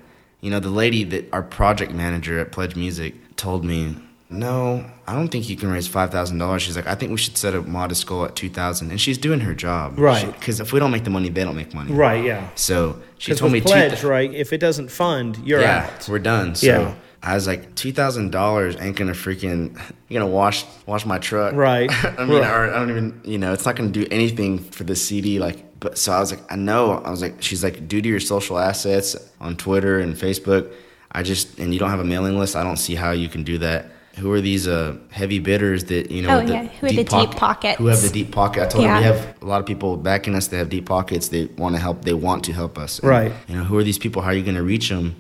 [0.40, 3.96] you know, the lady that our project manager at Pledge Music told me,
[4.28, 6.62] no, I don't think you can raise five thousand dollars.
[6.62, 8.90] She's like, I think we should set a modest goal at two thousand.
[8.90, 10.26] And she's doing her job, Right.
[10.32, 12.24] Because if we don't make the money, they don't make money, Right.
[12.24, 12.48] Yeah.
[12.56, 14.32] So she told me with two- pledge, right?
[14.34, 16.08] If it doesn't fund, you're yeah, out.
[16.08, 16.54] we're done.
[16.56, 16.94] So Yeah.
[17.22, 21.54] I was like, two thousand dollars ain't gonna freaking you're gonna wash wash my truck.
[21.54, 21.88] Right.
[22.18, 22.68] I mean, Right.
[22.70, 25.38] I don't even you know, it's not gonna do anything for the CD.
[25.38, 26.92] Like, but so I was like, I know.
[26.92, 30.72] I was like, she's like, due to your social assets on Twitter and Facebook,
[31.12, 32.56] I just and you don't have a mailing list.
[32.56, 33.90] I don't see how you can do that.
[34.18, 36.38] Who are these uh, heavy bidders that you know?
[36.38, 36.64] Oh, the yeah.
[36.64, 37.76] Who are the deep pockets?
[37.78, 38.62] Who have the deep pocket?
[38.62, 38.98] I told her Yeah.
[38.98, 40.46] we have a lot of people backing us.
[40.48, 41.28] They have deep pockets.
[41.28, 42.02] They want to help.
[42.02, 42.98] They want to help us.
[42.98, 43.32] And, Right.
[43.46, 44.22] You know, who are these people?
[44.22, 45.14] How are you going to reach them?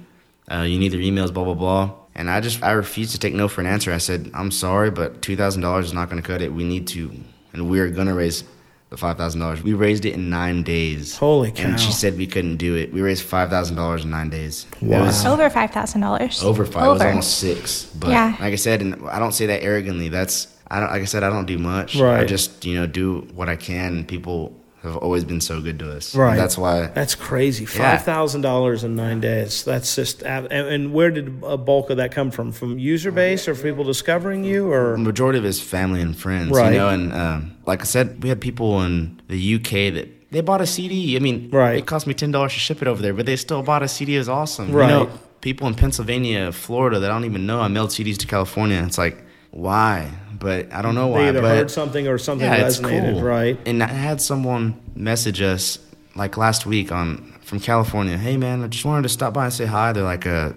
[0.50, 1.90] Uh, you need their emails, blah blah blah.
[2.14, 3.92] And I just I refused to take no for an answer.
[3.92, 6.50] I said, I'm sorry, but two thousand dollars is not going to cut it.
[6.54, 7.10] We need to,
[7.52, 8.44] and we're gonna raise
[8.90, 9.62] the five thousand dollars.
[9.62, 11.16] We raised it in nine days.
[11.16, 11.64] Holy cow.
[11.70, 12.92] And she said we couldn't do it.
[12.92, 14.66] We raised five thousand dollars in nine days.
[14.80, 15.04] It Wow.
[15.06, 16.42] was Over five thousand dollars.
[16.42, 16.86] over five.
[16.86, 17.84] It was almost six.
[17.86, 18.36] But Yeah.
[18.40, 20.08] like I said, and I don't say that arrogantly.
[20.08, 21.96] That's I don't like I said, I don't do much.
[21.96, 22.20] Right.
[22.20, 24.04] I just, you know, do what I can.
[24.04, 24.52] People
[24.86, 26.14] have always been so good to us.
[26.14, 26.36] Right.
[26.36, 27.64] That's why That's crazy.
[27.64, 27.96] Yeah.
[27.96, 29.64] Five thousand dollars in nine days.
[29.64, 30.22] That's just.
[30.22, 32.52] And, and where did a bulk of that come from?
[32.52, 36.50] From user base or people discovering you, or the majority of his family and friends.
[36.50, 36.72] Right.
[36.72, 40.40] You know, and um, like I said, we had people in the UK that they
[40.40, 41.16] bought a CD.
[41.16, 41.76] I mean, Right.
[41.78, 43.88] it cost me ten dollars to ship it over there, but they still bought a
[43.88, 44.16] CD.
[44.16, 44.72] It was awesome.
[44.72, 44.88] Right.
[44.88, 45.10] You know,
[45.40, 47.60] people in Pennsylvania, Florida that I don't even know.
[47.60, 48.82] I mailed CDs to California.
[48.86, 49.22] It's like,
[49.56, 50.10] why?
[50.38, 51.22] But I don't know why.
[51.22, 53.22] they either but heard something or something yeah, it's resonated, cool.
[53.22, 53.58] right?
[53.64, 55.78] And I had someone message us
[56.14, 58.18] like last week on from California.
[58.18, 59.92] Hey man, I just wanted to stop by and say hi.
[59.92, 60.52] They're like, uh,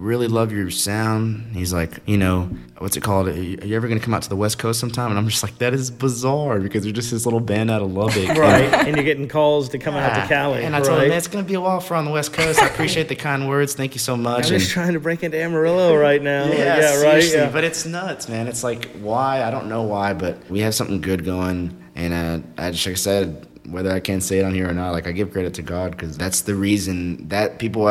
[0.00, 1.54] really love your sound.
[1.54, 2.48] He's like, you know,
[2.78, 3.28] what's it called?
[3.28, 5.10] Are you ever gonna come out to the West Coast sometime?
[5.10, 7.92] And I'm just like, that is bizarre because you're just this little band out of
[7.92, 8.28] Lubbock.
[8.40, 10.86] Right, and you're getting calls to come out to Cali, And I right?
[10.86, 12.62] told him, man, it's gonna be a while for on the West Coast.
[12.62, 13.74] I appreciate the kind words.
[13.74, 14.46] Thank you so much.
[14.46, 14.62] I'm much.
[14.62, 16.46] just trying to break into Amarillo right now.
[16.46, 17.30] yeah, yeah right.
[17.30, 17.50] Yeah.
[17.50, 18.48] But it's nuts, man.
[18.48, 19.42] It's like why?
[19.42, 22.94] I don't know why, but we have something good going, and uh, I just like
[22.94, 25.52] I said, whether I can say it on here or not, like I give credit
[25.54, 27.86] to God because that's the reason that people.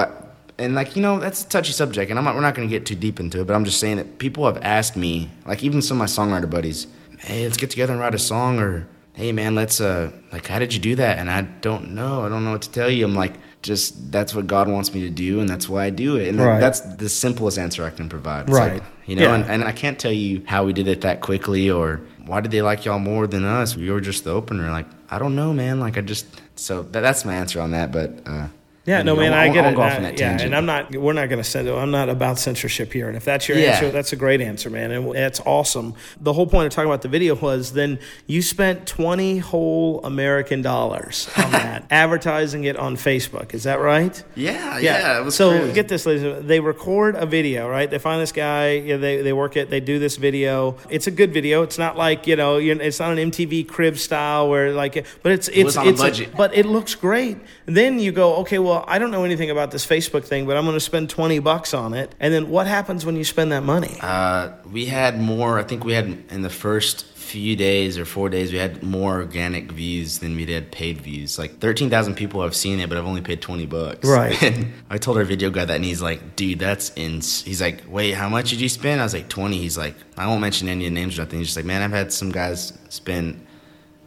[0.60, 2.72] And like you know, that's a touchy subject, and I'm not, we're not going to
[2.76, 3.47] get too deep into it.
[3.47, 6.49] But I'm just saying that people have asked me, like even some of my songwriter
[6.49, 6.86] buddies,
[7.20, 10.60] "Hey, let's get together and write a song," or "Hey, man, let's uh, like, how
[10.60, 12.26] did you do that?" And I don't know.
[12.26, 13.05] I don't know what to tell you.
[13.05, 16.18] I'm like, just that's what God wants me to do, and that's why I do
[16.18, 16.28] it.
[16.28, 16.60] And that- Right.
[16.60, 18.49] that's the simplest answer I can provide.
[18.49, 18.74] It's Right.
[18.76, 19.36] like, you know, Yeah.
[19.36, 22.51] and, and I can't tell you how we did it that quickly or why did
[22.51, 23.76] they like y'all more than us.
[23.76, 24.70] We were just the opener.
[24.72, 25.80] Like, I don't know, man.
[25.82, 27.91] Like, I just, so that, that's my answer on that.
[27.91, 28.47] But, uh,
[28.89, 29.75] Yeah, no, know, man, I get won't it.
[29.75, 30.47] go off on that yeah, tangent.
[30.47, 30.95] and I'm not.
[30.95, 31.69] We're not going to send.
[31.69, 33.07] I'm not about censorship here.
[33.07, 33.71] And if that's your Yeah.
[33.71, 35.93] answer, that's a great answer, man, and that's awesome.
[36.19, 40.61] The whole point of talking about the video was then you spent 20 whole American
[40.61, 43.53] dollars on that, advertising it on Facebook.
[43.53, 44.23] Is that right?
[44.35, 45.73] yeah, yeah, it was so crazy.
[45.73, 46.45] get this, ladies.
[46.47, 47.89] They record a video, right?
[47.89, 48.71] They find this guy.
[48.71, 49.69] You know, they they work it.
[49.69, 50.75] They do this video.
[50.89, 51.61] It's a good video.
[51.63, 55.47] It's not like you know, it's not an MTV crib style where like, but it's
[55.49, 56.29] it's a it's budget.
[56.35, 57.37] but it looks great.
[57.65, 60.65] Then you go, okay, well, I don't know anything about this Facebook thing, but I'm
[60.65, 62.13] going to spend 20 bucks on it.
[62.19, 63.97] And then what happens when you spend that money?
[64.01, 65.59] Uh, we had more.
[65.59, 69.17] I think we had in the first few days or four days, we had more
[69.17, 71.38] organic views than we did paid views.
[71.38, 74.07] Like thirteen thousand people have seen it, but I've only paid twenty bucks.
[74.07, 74.36] Right.
[74.49, 77.15] And I told our video guy that, and he's like, "Dude, that's in.
[77.21, 80.25] He's like, "Wait, how much did you spend?" I was like, 20 He's like, "I
[80.25, 83.45] won't mention any names or nothing." He's just like, "Man, I've had some guys spend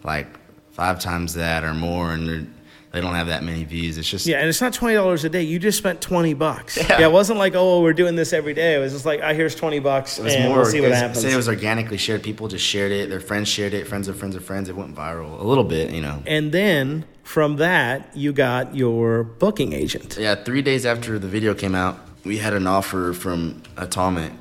[0.03, 0.27] like
[0.71, 2.47] five times that or more, and they're."
[2.93, 3.97] They don't have that many views.
[3.97, 5.41] It's just Yeah, and it's not twenty dollars a day.
[5.41, 6.77] You just spent twenty bucks.
[6.77, 6.99] Yeah.
[6.99, 7.07] Yeah.
[7.07, 8.75] it wasn't like oh we're doing this every day.
[8.75, 10.57] It was just like I here's twenty bucks It was and more.
[10.57, 11.21] we'll see what was, happens.
[11.21, 12.21] Say it was organically shared.
[12.21, 13.09] People just shared it.
[13.09, 13.87] Their friends shared it.
[13.87, 14.69] Friends of friends of friends.
[14.69, 16.21] It went viral a little bit, you know.
[16.27, 20.15] and then from that you got your booking agent.
[20.19, 24.33] Yeah, three days after the video came out, we had an offer from Atomic,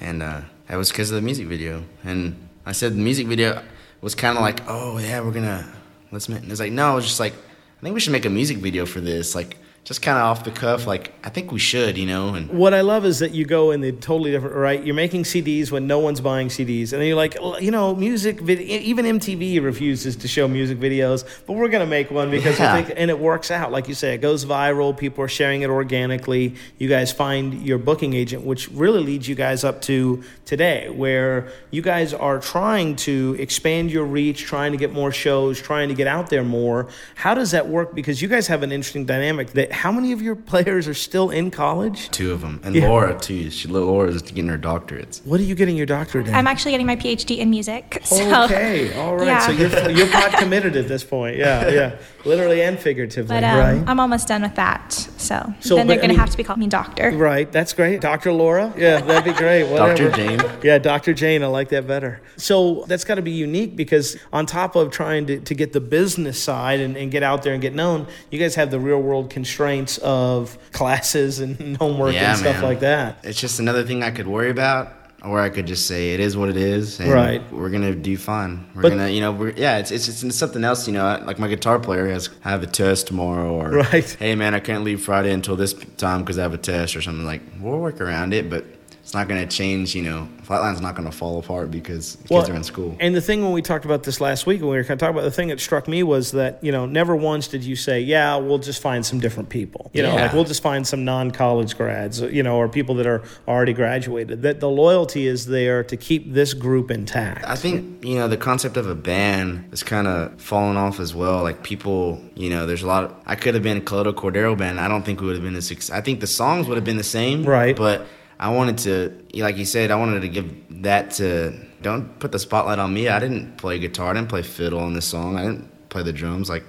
[0.00, 1.84] and uh, that was because of the music video.
[2.02, 3.62] And I said the music video
[4.00, 5.72] was kind of like, oh yeah, we're gonna
[6.10, 6.28] let's.
[6.28, 7.34] And it's like no, it was just like
[7.82, 10.44] I think we should make a music video for this, like just kind of off
[10.44, 10.86] the cuff.
[10.86, 12.34] Like I think we should, you know.
[12.34, 14.82] And What I love is that you go in the totally different right.
[14.84, 18.40] You're making CDs when no one's buying CDs, and then you're like, you know, music
[18.40, 18.78] video.
[18.80, 22.76] Even MTV refuses to show music videos, but we're gonna make one because Yeah.
[22.76, 23.72] we think, and it works out.
[23.72, 24.96] Like you say, it goes viral.
[24.96, 26.54] People are sharing it organically.
[26.78, 31.48] You guys find your booking agent, which really leads you guys up to today, where
[31.72, 35.94] you guys are trying to expand your reach, trying to get more shows, trying to
[35.94, 36.86] get out there more.
[37.16, 37.94] How does that work?
[37.96, 39.50] Because you guys have an interesting dynamic.
[39.54, 42.10] That how many of your players are still in college?
[42.10, 42.88] two of them, and Yeah.
[42.88, 43.50] Laura too.
[43.50, 45.24] She Laura is getting her doctorates.
[45.24, 46.34] What are you getting your doctorate in?
[46.34, 48.02] I'm actually getting my PhD in music.
[48.12, 49.26] So, okay, all right.
[49.26, 49.46] Yeah.
[49.46, 51.36] So you're you're pot committed at this point.
[51.36, 53.84] Yeah, yeah, literally and figuratively, But um, right?
[53.88, 54.92] I'm almost done with that.
[54.92, 57.10] So, So, then but, they're I going to have to be calling me doctor.
[57.10, 58.00] Right, that's great.
[58.00, 58.32] Dr.
[58.32, 58.72] Laura?
[58.76, 59.64] Yeah, that'd be great.
[59.76, 60.10] Dr.
[60.10, 60.40] Jane.
[60.62, 61.14] Yeah, Dr.
[61.14, 62.20] Jane, I like that better.
[62.36, 65.80] So that's got to be unique because on top of trying to, to get the
[65.80, 69.00] business side and, and get out there and get known, you guys have the real
[69.00, 72.62] world constraints of classes and homework Yeah, and stuff man.
[72.64, 73.18] like that.
[73.22, 76.36] It's just another thing I could worry about, or I could just say it is
[76.36, 77.42] what it is, and Right.
[77.52, 78.66] we're gonna do fine.
[78.74, 80.86] We're But- gonna, you know, we're, yeah, it's, it's it's something else.
[80.86, 84.16] You know, like my guitar player has I have a test tomorrow, or Right.
[84.18, 87.02] hey man, I can't leave Friday until this time because I have a test or
[87.02, 87.24] something.
[87.24, 88.64] Like we'll work around it, but
[89.12, 89.94] it's not going to change.
[89.94, 92.96] You know, Flatland's not going to fall apart because kids are in school.
[92.98, 95.00] And the thing when we talked about this last week, when we were kind of
[95.00, 97.76] talking about the thing that struck me was that, you know, never once did you
[97.76, 99.90] say, yeah, we'll just find some different people.
[99.92, 100.22] You know, Yeah.
[100.22, 103.74] like we'll just find some non college grads, you know, or people that are already
[103.74, 104.40] graduated.
[104.40, 107.44] That the loyalty is there to keep this group intact.
[107.46, 111.14] I think you know the concept of a band is kind of fallen off as
[111.14, 111.42] well.
[111.42, 113.04] Like people, you know, there's a lot.
[113.04, 114.80] Of, I could have been a Cleto Cordero band.
[114.80, 115.66] I don't think we would have been as.
[115.66, 117.76] suc- I think the songs would have been the same, Right.
[117.76, 118.06] But
[118.42, 121.52] I wanted to, like you said, I wanted to give that to.
[121.80, 123.08] Don't put the spotlight on me.
[123.08, 124.10] I didn't play guitar.
[124.10, 125.36] I didn't play fiddle on this song.
[125.36, 126.50] I didn't play the drums.
[126.50, 126.64] Like,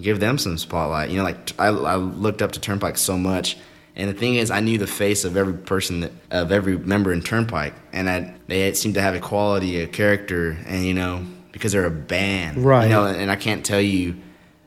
[0.00, 1.10] give them some spotlight.
[1.10, 3.58] You know, like I, I looked up to Turnpike so much.
[3.94, 7.12] And the thing is, I knew the face of every person that of every member
[7.12, 11.26] in Turnpike, and I, they seemed to have a quality, a character, and you know,
[11.52, 12.84] because they're a band, Right.
[12.84, 14.16] You know, and I can't tell you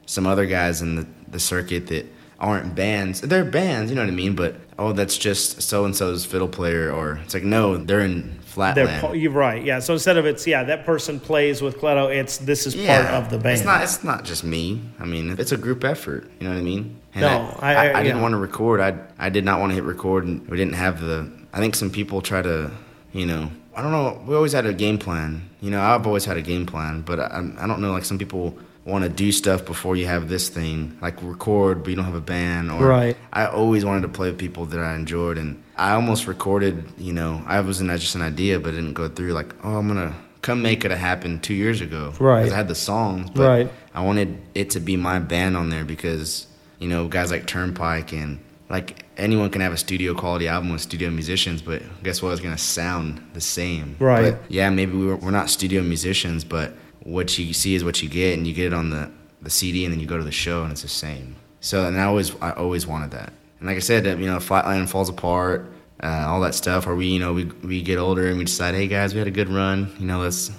[0.05, 2.05] some other guys in the, the circuit that
[2.41, 3.21] aren't bands.
[3.21, 4.35] They're bands, you know what I mean?
[4.35, 8.23] But oh, that's just so and so's fiddle player, or it's like no, they're in
[8.55, 9.21] They're, Flatland.
[9.21, 9.63] you're right.
[9.63, 9.79] Yeah.
[9.79, 13.29] So instead of it's, yeah, that person plays with Cleto, it's this is part of
[13.29, 13.57] the band.
[13.57, 13.81] It's not.
[13.83, 14.81] It's not just me.
[14.99, 16.29] I mean, it's a group effort.
[16.39, 16.99] You know what I mean?
[17.13, 18.21] And No, I, I- I, I- didn't yeah.
[18.21, 18.81] want to record.
[18.81, 21.31] I I did not want to hit record, and we didn't have the.
[21.53, 22.71] I think some people try to,
[23.13, 24.21] you know, I don't know.
[24.25, 25.47] We always had a game plan.
[25.61, 27.91] You know, I've always had a game plan, but I, I don't know.
[27.91, 31.89] Like some people want to do stuff before you have this thing, like record, but
[31.91, 32.71] you don't have a band.
[32.71, 33.15] Or Right.
[33.31, 36.85] I always wanted to play with people that I enjoyed, and I almost recorded.
[36.97, 39.33] You know, I was in just an idea, but it didn't go through.
[39.33, 42.13] Like, oh, I'm gonna come make it happen two years ago.
[42.19, 42.51] Right.
[42.51, 43.71] I had the songs, but Right.
[43.93, 46.47] I wanted it to be my band on there because
[46.79, 50.81] you know guys like Turnpike and like anyone can have a studio quality album with
[50.81, 52.31] studio musicians, but guess what?
[52.31, 53.95] It's gonna sound the same.
[53.99, 54.31] Right.
[54.31, 56.73] But yeah, maybe we were, we're not studio musicians, but
[57.03, 59.85] what you see is what you get, and you get it on the the CD,
[59.85, 61.35] and then you go to the show, and it's the same.
[61.59, 63.33] So and I always I always wanted that.
[63.59, 65.71] And like I said, you know, Flatland falls apart.
[66.03, 68.73] Uh, all that stuff, or we, you know, we we get older and we decide,
[68.73, 70.49] hey guys, we had a good run, you know, let's,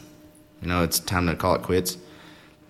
[0.61, 1.99] you know, it's time to call it quits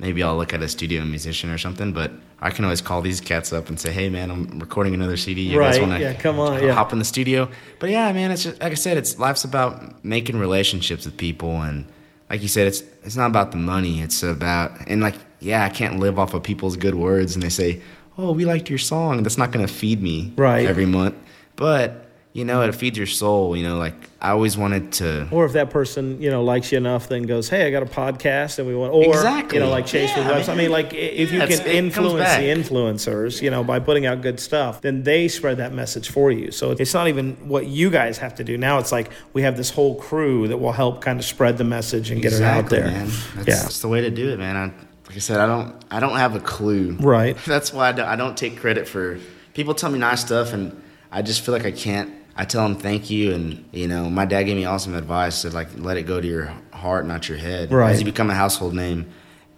[0.03, 2.11] maybe I'll look at a studio musician or something, but
[2.41, 5.43] I can always call these cats up and say, "Hey, man, I'm recording another CD.
[5.43, 6.73] You guys Right, want to yeah, come on, yeah.
[6.73, 7.49] hop in the studio?"
[7.79, 11.63] But yeah, man, it's just, like I said, it's life's about making relationships with people,
[11.63, 11.87] and
[12.33, 14.01] like you said, it's it's not about the money.
[14.01, 17.51] It's about and like yeah, I can't live off of people's good words, and they
[17.51, 17.81] say,
[18.17, 20.67] "Oh, we liked your song." That's not going to feed me Right.
[20.67, 21.15] every month,
[21.57, 22.02] but
[22.35, 23.55] you know, it feeds your soul.
[23.57, 25.29] You know, like I always wanted to.
[25.31, 27.87] Or if that person, you know, likes you enough, then goes, "Hey, I got a
[27.87, 29.59] podcast, and we want," or Exactly.
[29.59, 30.49] you know, like Chase with I webs.
[30.49, 33.63] I mean, mean, like if you can it's- it comes influence the influencers, you know,
[33.65, 36.51] by putting out good stuff, then they spread that message for you.
[36.51, 38.57] So it's not even what you guys have to do.
[38.57, 41.65] Now it's like we have this whole crew that will help kind of spread the
[41.65, 42.87] message and get it out there.
[42.87, 43.09] Man.
[43.35, 43.55] That's, Yeah.
[43.63, 44.57] that's the way to do it, man.
[44.57, 44.65] I,
[45.09, 46.97] like I said, I don't, I don't have a clue.
[46.99, 47.37] Right.
[47.47, 49.19] That's why I don't, I don't take credit for
[49.53, 50.81] people tell me nice stuff, and
[51.11, 52.11] I just feel like I can't.
[52.37, 55.37] I tell them thank you, and you know, my dad gave me awesome advice.
[55.37, 57.91] Said like, let it go to your heart, not your head, Right.
[57.93, 59.07] as you become a household name.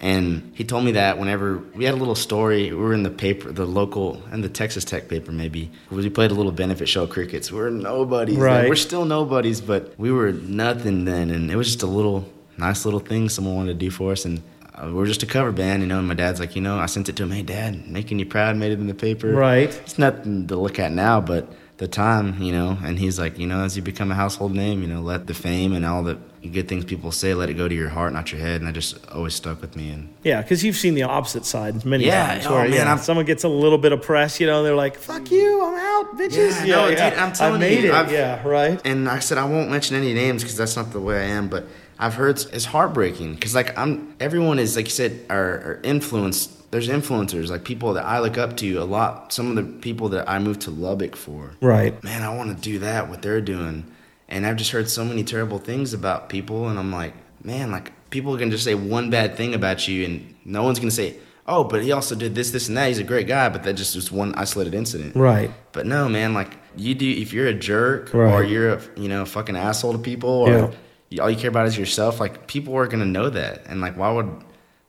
[0.01, 3.11] And he told me that whenever we had a little story, we were in the
[3.11, 7.05] paper, the local, and the Texas Tech paper maybe, we played a little benefit show
[7.05, 7.51] of crickets.
[7.51, 8.35] We're nobodies.
[8.35, 8.45] then.
[8.45, 8.69] Right.
[8.69, 11.31] We're still nobodies, but we were nothing then.
[11.31, 14.27] And it was just a little, nice little thing someone wanted to do for us.
[14.27, 14.43] And
[14.75, 16.01] uh, we were just a cover band, you know.
[16.01, 18.27] And my dad's like, you know, I sent it to him, hey, dad, making you
[18.27, 19.31] proud, made it in the paper.
[19.31, 19.71] Right.
[19.87, 23.47] It's nothing to look at now, but the time, you know, and he's like, you
[23.47, 26.17] know, as you become a household name, you know, let the fame and all the
[26.53, 28.61] good things people say, let it go to your heart, not your head.
[28.61, 29.91] And that just always stuck with me.
[29.91, 32.47] And Yeah, because you've seen the opposite side many Yeah, times.
[32.47, 34.77] oh, Where man, yeah, I'm- someone gets a little bit of press, you know, they're
[34.77, 37.95] like, "Fuck you, I'm out, bitches." Yeah, no, dude, I'm telling I made you, it.
[37.95, 38.81] I've- yeah, right.
[38.85, 41.49] and I said I won't mention any names because that's not the way I am.
[41.49, 41.67] But
[41.99, 45.81] I've heard it's, it's heartbreaking because like I'm everyone is like you said are, are
[45.83, 46.51] influenced.
[46.75, 49.33] There's influencers like people that I look up to a lot.
[49.33, 51.53] Some of the people that I moved to Lubbock for.
[51.61, 52.03] Right.
[52.03, 53.85] Man, I want to do that what they're doing,
[54.29, 57.15] and I've just heard so many terrible things about people, and I'm like,
[57.45, 60.91] man, like people can just say one bad thing about you, and no one's gonna
[60.91, 61.15] say.
[61.47, 62.89] Oh, but he also did this, this, and that.
[62.89, 65.15] He's a great guy, but that just was one isolated incident.
[65.15, 65.53] Right.
[65.71, 67.09] But no, man, like you do.
[67.09, 70.73] If you're a jerk or you're a you know fucking asshole to people, or
[71.11, 71.23] Yeah.
[71.23, 74.11] all you care about is yourself, like people are gonna know that, and like why
[74.11, 74.29] would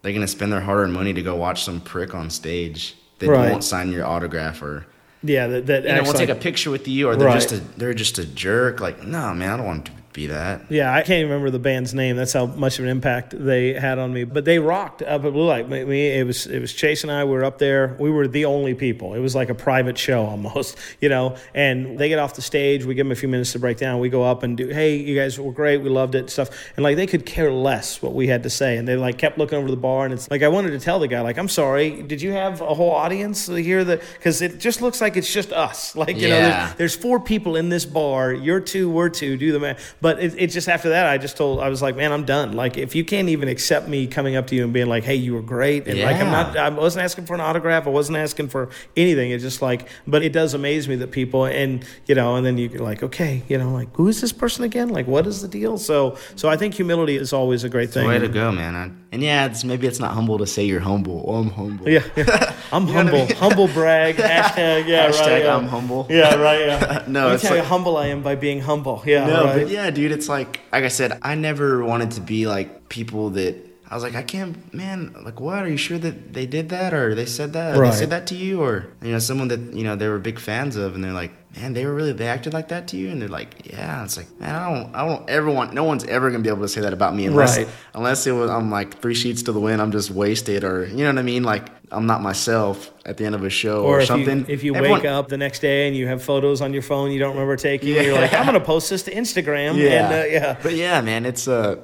[0.06, 3.50] they gonna spend their hard-earned money to go watch some prick on stage that Right.
[3.52, 4.86] won't sign your autograph or
[5.24, 7.42] Yeah, that, that you know won't actually- take a picture with you or they're Right.
[7.42, 8.80] just a they're just a jerk?
[8.80, 10.62] Like no, man, I don't want to be that.
[10.70, 12.16] Yeah, I can't even remember the band's name.
[12.16, 14.24] That's how much of an impact they had on me.
[14.24, 15.68] But they rocked up at Blue Light.
[15.70, 17.26] Me, it was it was Chase and I.
[17.26, 17.96] We were up there.
[18.00, 19.14] We were the only people.
[19.14, 21.36] It was like a private show almost, you know.
[21.54, 22.86] And they get off the stage.
[22.86, 24.00] We give them a few minutes to break down.
[24.00, 24.70] We go up and do.
[24.70, 25.82] Hey, you guys were great.
[25.82, 26.30] We loved it.
[26.30, 26.50] Stuff.
[26.78, 28.78] And like they could care less what we had to say.
[28.78, 30.06] And they like kept looking over the bar.
[30.06, 32.02] And it's like I wanted to tell the guy like I'm sorry.
[32.02, 35.52] Did you have a whole audience here that because it just looks like it's just
[35.52, 35.96] us.
[35.96, 38.32] Like you know, there's, there's four people in this bar.
[38.32, 38.90] You're two.
[38.90, 39.38] We're two.
[39.38, 39.96] Do the math.
[40.06, 42.54] But it, it just after that, I just told I was like, man, I'm done.
[42.54, 45.16] Like if you can't even accept me coming up to you and being like, hey,
[45.16, 47.88] you were great, and like I'm not, I wasn't asking for an autograph.
[47.88, 49.32] I wasn't asking for anything.
[49.32, 52.56] It's just like, but it does amaze me that people and you know, and then
[52.60, 54.90] you're like, okay, you know, like who is this person again?
[54.90, 55.80] Like what is the deal?
[55.80, 58.08] So so I think humility is always a great thing.
[58.08, 58.76] Way to go, man.
[58.76, 61.24] I, and yeah, it's maybe it's not humble to say you're humble.
[61.28, 61.90] Oh, I'm humble.
[61.90, 62.54] Yeah, yeah.
[62.74, 63.26] I'm what I humble.
[63.26, 63.36] mean?
[63.38, 64.16] Humble brag.
[64.18, 64.88] Hashtag.
[64.88, 65.46] Yeah, Hashtag right.
[65.46, 66.06] I'm humble.
[66.10, 66.60] Yeah, right.
[66.60, 67.06] Yeah.
[67.08, 69.02] No, Let me it's tell you how humble I am by being humble.
[69.06, 69.62] Yeah, No, right.
[69.64, 73.32] but yeah, dude, it's like like I said, I never wanted to be like people
[73.32, 75.14] that I was like, I can't, man.
[75.24, 75.60] Like, what?
[75.64, 77.92] Are you sure that they did that, or they said that, or Right.
[77.92, 80.40] they said that to you, or you know, someone that you know they were big
[80.40, 83.10] fans of, and they're like, man, they were really they acted like that to you,
[83.10, 84.04] and they're like, yeah.
[84.04, 85.74] It's like, man, I don't, I don't ever want.
[85.74, 87.68] No one's ever gonna be able to say that about me unless, Right.
[87.94, 90.98] unless it was I'm like three sheets to the wind, I'm just wasted, or you
[91.04, 91.68] know what I mean, like.
[91.92, 94.40] I'm not myself at the end of a show or, Or if something.
[94.40, 96.82] you if you Everyone- wake up the next day and you have photos on your
[96.82, 98.02] phone you don't remember taking, Yeah.
[98.02, 99.78] you're like, I'm gonna post this to Instagram.
[99.78, 100.10] Yeah.
[100.10, 100.58] And, uh, yeah.
[100.64, 101.76] But yeah, man, it's uh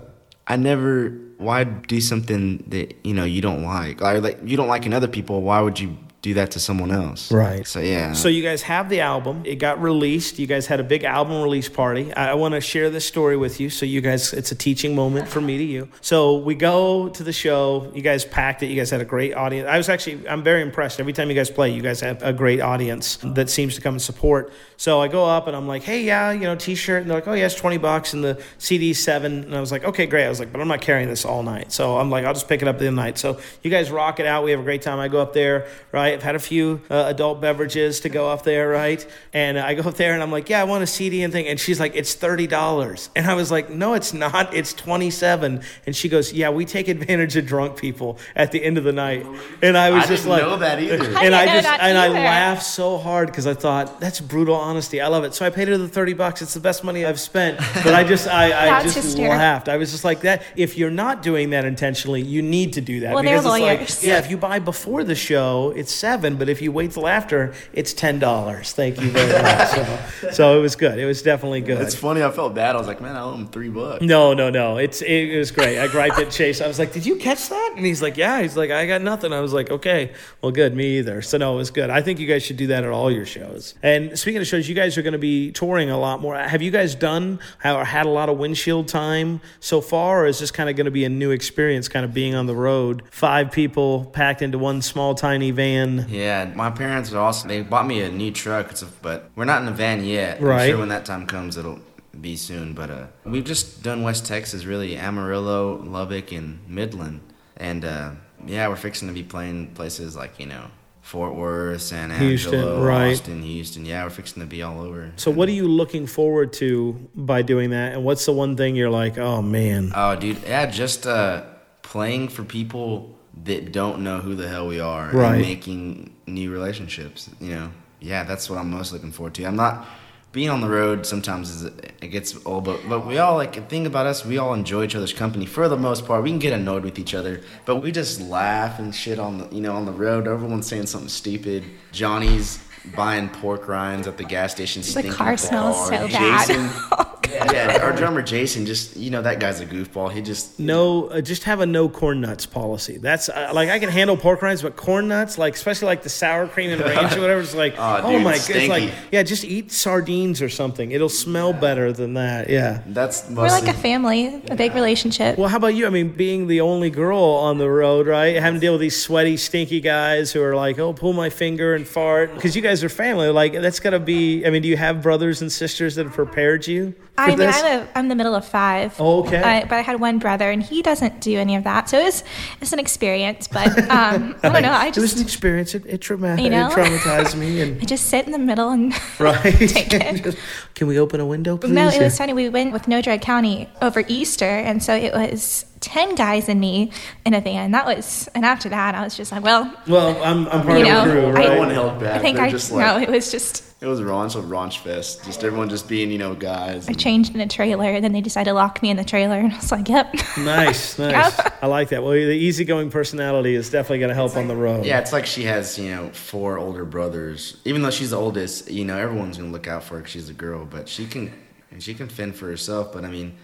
[0.52, 4.02] I never why do something that, you know, you don't like.
[4.02, 6.92] Or like you don't like in other people, why would you do that to someone
[6.92, 7.32] else?
[7.32, 7.66] Right.
[7.66, 8.14] So yeah.
[8.14, 9.42] So you guys have the album.
[9.44, 10.38] It got released.
[10.38, 12.14] You guys had a big album release party.
[12.14, 13.70] I, I want to share this story with you.
[13.72, 15.90] So you guys, it's a teaching moment for me to you.
[16.02, 17.92] So we go to the show.
[17.96, 18.68] You guys packed it.
[18.68, 19.68] You guys had a great audience.
[19.68, 21.00] I was actually, I'm very impressed.
[21.00, 23.96] Every time you guys play, you guys have a great audience that seems to come
[23.96, 24.52] and support.
[24.78, 27.02] So I go up and I'm like, hey, yeah, you know, t-shirt.
[27.02, 28.14] And they're like, oh yeah, it's 20 bucks.
[28.14, 29.44] And the CD seven.
[29.44, 30.26] And I was like, okay, great.
[30.26, 31.72] I was like, but I'm not carrying this all night.
[31.72, 33.18] So I'm like, I'll just pick it up the night.
[33.18, 34.44] So you guys rock it out.
[34.44, 35.00] We have a great time.
[35.00, 36.11] I go up there, right?
[36.14, 39.06] I've had a few uh, adult beverages to go up there, right?
[39.34, 41.48] And I go up there and I'm like, yeah, I want a CD and thing.
[41.48, 43.10] And she's like, it's $30.
[43.16, 44.54] And I was like, no, it's not.
[44.54, 48.78] It's 27 And she goes, yeah, we take advantage of drunk people at the end
[48.78, 49.26] of the night.
[49.62, 50.94] And I was I just didn't like, know that either.
[50.96, 52.14] I and didn't I know just that and I either.
[52.16, 55.02] laughed so hard because I thought that's brutal honesty.
[55.02, 55.34] I love it.
[55.34, 56.42] So I paid her the thirty bucks.
[56.42, 57.58] It's the best money I've spent.
[57.84, 59.38] But I just I, I just hysterical.
[59.38, 59.70] laughed.
[59.70, 60.44] I was just like that.
[60.56, 63.14] If you're not doing that intentionally, you need to do that.
[63.14, 64.04] Well, they're because it's like, lawyers.
[64.04, 66.36] yeah, if you buy before the show, it's seven.
[66.36, 68.74] But if you wait till after, it's ten dollars.
[68.74, 69.62] Thank you very much.
[70.22, 70.98] So, so it was good.
[71.00, 71.80] It was definitely good.
[71.80, 72.76] it's funny, I felt bad.
[72.76, 74.04] I was like, man, I owe him three bucks.
[74.04, 74.78] No, no, no.
[74.78, 75.80] It's it, was great.
[75.80, 76.62] I griped at Chase.
[76.62, 79.02] I was like, "Did you catch that?" And he's like, "Yeah." He's like, "I got
[79.02, 80.76] nothing." I was like, "Okay, well, good.
[80.76, 81.90] Me either." So no, it was good.
[81.90, 83.76] I think you guys should do that at all your shows.
[83.84, 86.36] And speaking of shows, you guys are going to be touring a lot more.
[86.36, 90.40] Have you guys done or had a lot of windshield time so far, or is
[90.40, 93.04] this kind of going to be a new experience, kind of being on the road,
[93.12, 95.91] five people packed into one small tiny van?
[96.10, 99.68] Yeah, my parents are also they bought me a new truck, but we're not in
[99.68, 100.42] a van yet.
[100.42, 100.64] Right.
[100.64, 101.80] I'm sure when that time comes it'll
[102.20, 102.74] be soon.
[102.74, 107.22] But uh we've just done West Texas, really Amarillo, Lubbock and Midland.
[107.58, 108.12] And uh
[108.46, 110.66] yeah, we're fixing to be playing places like, you know,
[111.02, 113.12] Fort Worth, San Houston, Angelo, right.
[113.12, 113.86] Austin, Houston.
[113.86, 115.12] Yeah, we're fixing to be all over.
[115.16, 117.94] So what are you looking forward to by doing that?
[117.94, 121.44] And what's the one thing you're like, "Oh man." Oh, dude, yeah, just uh,
[121.82, 125.34] playing for people that don't know who the hell we are Right.
[125.34, 127.30] and making new relationships.
[127.40, 129.46] You know, yeah, that's what I'm most looking forward to.
[129.46, 129.88] I'm not
[130.32, 131.06] being on the road.
[131.06, 134.26] Sometimes is it gets old, but but we all like the thing about us.
[134.26, 136.24] We all enjoy each other's company for the most part.
[136.24, 139.56] We can get annoyed with each other, but we just laugh and shit on the
[139.56, 140.28] you know on the road.
[140.28, 141.64] Everyone's saying something stupid.
[141.92, 142.60] Johnny's
[142.96, 144.82] buying pork rinds at the gas station.
[144.82, 146.00] The car smells car.
[146.00, 147.18] so bad.
[147.24, 150.12] Jason, yeah, our drummer Jason, just you know that guy's a goofball.
[150.12, 152.98] He just No, uh, just have a no corn nuts policy.
[152.98, 156.10] That's uh, like I can handle pork rinds, but corn nuts, like especially like the
[156.10, 158.92] sour cream and ranch or whatever, it's like, Aw, oh dude, my god, it's like
[159.12, 160.92] yeah, just eat sardines or something.
[160.92, 162.50] It'll smell better than that.
[162.50, 162.82] Yeah.
[162.88, 163.36] That's mostly.
[163.36, 165.38] We're like a family, a big relationship.
[165.38, 165.86] Well, how about you?
[165.88, 168.36] I mean, being the only girl on the road, right?
[168.36, 171.76] Having to deal with these sweaty, stinky guys who are like, "Oh, pull my finger
[171.76, 173.30] and fart," because you guys are family.
[173.30, 174.46] Like that's got to be.
[174.46, 176.94] I mean, do you have brothers and sisters that have prepared you?
[177.18, 177.42] I mean?
[177.42, 178.96] I'm, a, I'm the middle of five.
[179.00, 179.42] Oh, okay.
[179.42, 181.90] I, but I had one brother, and he doesn't do any of that.
[181.90, 182.24] So it's
[182.62, 183.48] it's an experience.
[183.48, 184.72] But um, I don't know.
[184.72, 185.76] I it was just an experience.
[185.76, 186.70] It, it, trauma- You know?
[186.70, 189.42] it traumatized me, and I just sit in the middle and right.
[189.42, 190.24] take it.
[190.24, 190.38] Just,
[190.76, 191.72] Can we open a window, please?
[191.72, 192.34] No, it was funny.
[192.34, 196.60] We went with No Drag County over Easter, and so it was 10 guys and
[196.60, 196.92] me
[197.26, 197.72] in a van.
[197.72, 200.86] That was, and after that, I was just like, well, Well, I'm, I'm part You
[200.86, 201.50] of know, the crew, I- right?
[201.50, 202.16] No one held back.
[202.16, 205.26] I think They're I, just no, it was just, it was raunch of raunch fest.
[205.26, 206.88] Just everyone just being, you know, guys.
[206.88, 209.38] I changed in a trailer and then they decided to lock me in the trailer
[209.40, 210.14] and I was like, yep.
[210.38, 211.40] Nice, nice.
[211.64, 212.04] I like that.
[212.04, 214.86] Well, the easygoing personality is definitely going to help on the road.
[214.86, 217.58] Yeah, it's like she has, you know, four older brothers.
[217.66, 220.30] Even though she's the oldest, you know, everyone's gonna look out for her 'cause she's
[220.30, 220.64] a girl.
[220.64, 221.34] But she can,
[221.80, 222.94] she can fend for herself.
[222.94, 223.36] But I mean,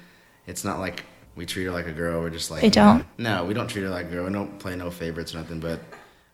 [0.45, 1.03] it's not like
[1.37, 2.19] we treat her like a girl.
[2.21, 3.05] We're just like They don't?
[3.17, 4.25] No, we don't treat her like a girl.
[4.25, 5.59] We don't play no favorites or nothing.
[5.59, 5.79] But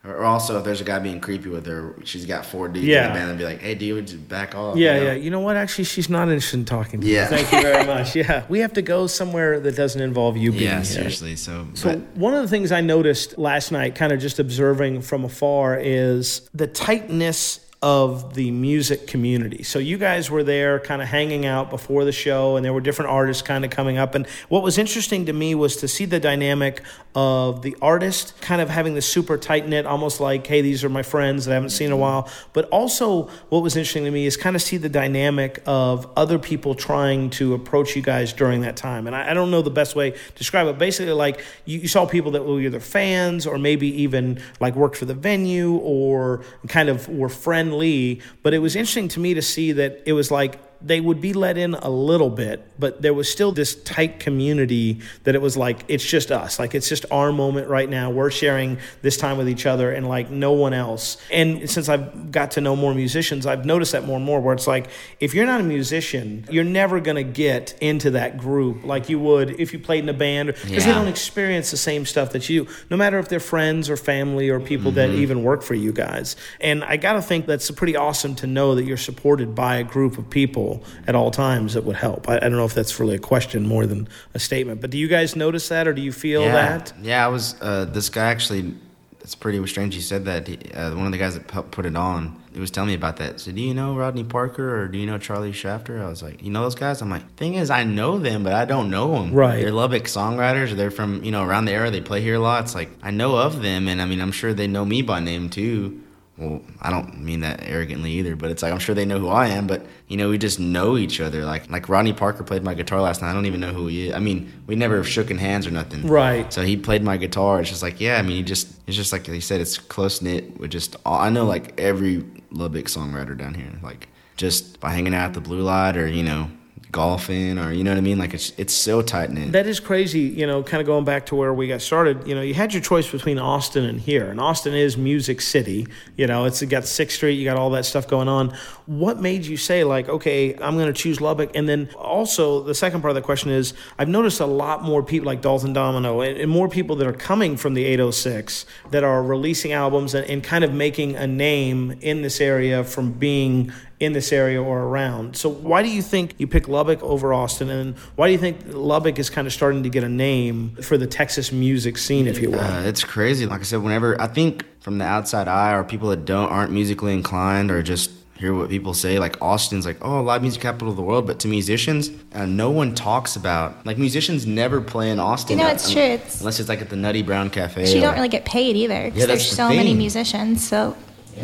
[0.05, 2.91] or also, if there's a guy being creepy with her, she's got four dudes in
[2.91, 3.07] Yeah.
[3.07, 5.05] the band and be like, "Hey, dude, just back off." Yeah, you know?
[5.11, 5.13] yeah.
[5.13, 5.55] You know what?
[5.55, 7.13] Actually, she's not interested in talking to you.
[7.13, 7.27] Yeah.
[7.27, 8.13] Thank you very much.
[8.15, 8.43] Yeah.
[8.49, 10.83] We have to go somewhere that doesn't involve you being Yeah, here.
[10.83, 11.35] seriously.
[11.37, 15.03] So, So but one of the things I noticed last night, kind of just observing
[15.03, 19.61] from afar, is the tightness of the music community.
[19.61, 22.79] So you guys were there kind of hanging out before the show and there were
[22.79, 26.05] different artists kind of coming up and what was interesting to me was to see
[26.05, 26.81] the dynamic
[27.15, 30.89] of the artist kind of having this super tight knit almost like hey these are
[30.89, 34.11] my friends that I haven't seen in a while, but also what was interesting to
[34.11, 38.33] me is kind of see the dynamic of other people trying to approach you guys
[38.33, 39.07] during that time.
[39.07, 40.77] And I, I don't know the best way to describe it.
[40.77, 44.97] Basically like you, you saw people that were either fans or maybe even like worked
[44.97, 48.21] for the venue or kind of were friendly.
[48.41, 51.31] But it was interesting to me to see that it was like they would be
[51.33, 55.55] let in a little bit, but there was still this tight community that it was
[55.55, 56.59] like it's just us.
[56.59, 58.09] Like it's just our moment right now.
[58.11, 61.17] We're sharing this time with each other and like no one else.
[61.31, 64.53] And since I've got to know more musicians, I've noticed that more and more where
[64.53, 64.87] it's like
[65.19, 69.19] if you're not a musician, you're never going to get into that group like you
[69.19, 72.49] would if you played in a band because they don't experience the same stuff that
[72.49, 75.21] you no matter if they're friends or family or people that Mm-hmm.
[75.21, 76.35] even work for you guys.
[76.61, 79.83] And I got to think that's pretty awesome to know that you're supported by a
[79.83, 80.72] group of people
[81.07, 82.29] at all times that would help.
[82.29, 84.97] I, I don't know if that's really a question more than a statement, but do
[84.97, 86.93] you guys notice that or do you feel yeah, that?
[87.01, 87.55] yeah, I was.
[87.61, 88.75] Uh, this guy actually.
[89.21, 89.95] It's pretty strange.
[89.95, 90.49] He said that.
[90.49, 92.41] He, uh, one of the guys that helped put it on.
[92.53, 93.39] He was telling me about that.
[93.39, 96.03] So, do you know Rodney Parker or do you know Charlie Shafter?
[96.03, 97.01] I was like, you know those guys?
[97.01, 99.33] I'm like, thing is, I know them, but I don't know them.
[99.33, 99.61] Right.
[99.61, 100.75] They're Lubbock songwriters.
[100.75, 101.89] They're from you know around the area.
[101.89, 102.65] They play here a lot.
[102.65, 105.21] It's like I know of them, and I mean, I'm sure they know me by
[105.21, 106.02] name too.
[106.37, 109.29] Well, I don't mean that arrogantly either, but it's like I'm sure they know who
[109.29, 109.67] I am.
[109.67, 111.45] But you know, we just know each other.
[111.45, 113.29] Like like Rodney Parker played my guitar last night.
[113.29, 114.15] I don't even know who he is.
[114.15, 116.07] I mean, we never shooken hands or nothing.
[116.07, 116.51] Right.
[116.51, 117.61] So he played my guitar.
[117.61, 118.17] It's just like yeah.
[118.17, 119.61] I mean, he just it's just like he said.
[119.61, 123.71] It's close knit with just all, I know like every Lubbock songwriter down here.
[123.83, 126.49] Like just by hanging out at the Blue Light or you know
[126.93, 128.17] golfing or you know what I mean.
[128.17, 129.51] Like it's it's so tight knit.
[129.51, 132.25] That is crazy, you know, kind of going back to where we got started.
[132.25, 134.29] You know, you had your choice between Austin and here.
[134.29, 135.87] And Austin is Music City.
[136.15, 138.55] You know, it's got 6th Street, you got all that stuff going on.
[138.85, 141.51] What made you say, like, okay, I'm going to choose Lubbock?
[141.55, 145.03] And then also, the second part of the question is I've noticed a lot more
[145.03, 149.03] people like Dalton Domino and, and more people that are coming from the 806 that
[149.03, 153.71] are releasing albums and, and kind of making a name in this area from being
[154.03, 155.35] in this area or around.
[155.35, 158.57] So why do you think you pick Lubbock over Austin, and why do you think
[158.67, 162.39] Lubbock is kind of starting to get a name for the Texas music scene, if
[162.41, 162.59] you will?
[162.59, 163.45] Uh, it's crazy.
[163.45, 166.71] Like I said, whenever I think from the outside eye, or people that don't aren't
[166.71, 170.89] musically inclined, or just hear what people say, like Austin's like, oh, live music capital
[170.89, 175.09] of the world, but to musicians, uh, no one talks about like musicians never play
[175.11, 175.57] in Austin.
[175.57, 176.01] You know, uh, it's true.
[176.01, 177.89] It's- unless it's like at the Nutty Brown Cafe.
[177.89, 180.67] you or- don't really get paid either because Yeah, there's that's the so many musicians.
[180.67, 180.97] So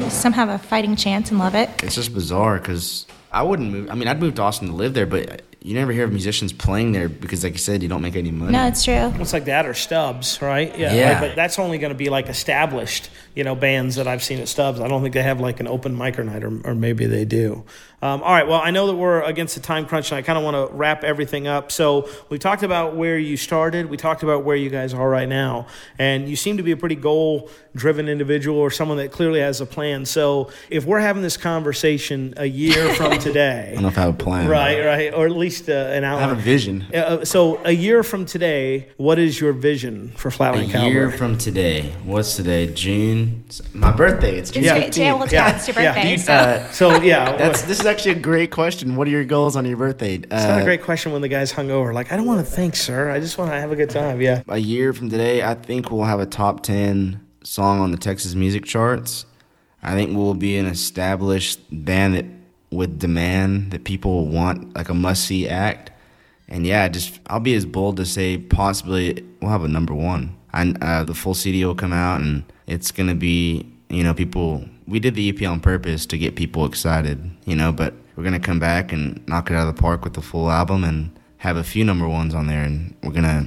[0.10, 1.70] some have a fighting chance and love it.
[1.84, 3.90] It's just bizarre because I wouldn't move.
[3.90, 6.54] I mean, I'd move to Austin to live there, but you never hear of musicians
[6.54, 8.54] playing there because, like you said, you don't make any money.
[8.54, 9.14] No, it's true.
[9.20, 10.78] It's like that or Stubbs, right?
[10.78, 10.94] Yeah.
[10.94, 11.12] Yeah.
[11.12, 13.10] like, but that's only going to be like established,
[13.40, 14.82] you know, bands that I've seen at Stubbs.
[14.82, 17.24] I don't think they have like an open mic or night, or, or maybe they
[17.24, 17.64] do.
[18.02, 18.46] Um, all right.
[18.46, 20.76] Well, I know that we're against the time crunch, and I kind of want to
[20.76, 21.72] wrap everything up.
[21.72, 23.90] So we talked about where you started.
[23.90, 25.68] We talked about where you guys are right now,
[25.98, 29.66] and you seem to be a pretty goal-driven individual or someone that clearly has a
[29.66, 30.06] plan.
[30.06, 34.02] So if we're having this conversation a year from today, I don't know if I
[34.02, 34.50] have a plan.
[34.50, 36.84] right, right, or at least uh, an I have a vision.
[36.94, 40.68] Uh, so a year from today, what is your vision for Flatland?
[40.68, 41.94] A Flatland year from today.
[42.04, 42.68] What's today?
[42.74, 43.29] June.
[43.74, 44.38] My birthday.
[44.38, 45.04] It's June It's, Yeah.
[45.06, 45.48] yeah, yeah, well, Yeah.
[45.50, 46.02] yeah, it's your birthday.
[46.04, 46.34] Do you- so.
[46.34, 48.96] Uh, So yeah, That's this is actually a great question.
[48.96, 50.16] What are your goals on your birthday?
[50.16, 51.94] it's not a Uh, great question when the guy's hungover.
[51.94, 53.10] Like I don't want to think, sir.
[53.12, 54.22] I just want to have a good time.
[54.22, 54.42] Yeah.
[54.48, 58.36] a year from today, I think we'll have a top 10 song on the Texas
[58.36, 59.26] music charts.
[59.82, 62.26] I think we'll be an established band that
[62.72, 65.92] with demand that people want, like a must see act.
[66.48, 70.36] And yeah, just I'll be as bold to say possibly we'll have a number one.
[70.54, 74.64] And uh, the full CD will come out, and it's gonna be you know people.
[74.88, 78.40] We did the EP on purpose to get people excited, you know, but we're gonna
[78.40, 81.58] come back and knock it out of the park with the full album and have
[81.58, 83.46] a few number ones on there, and we're gonna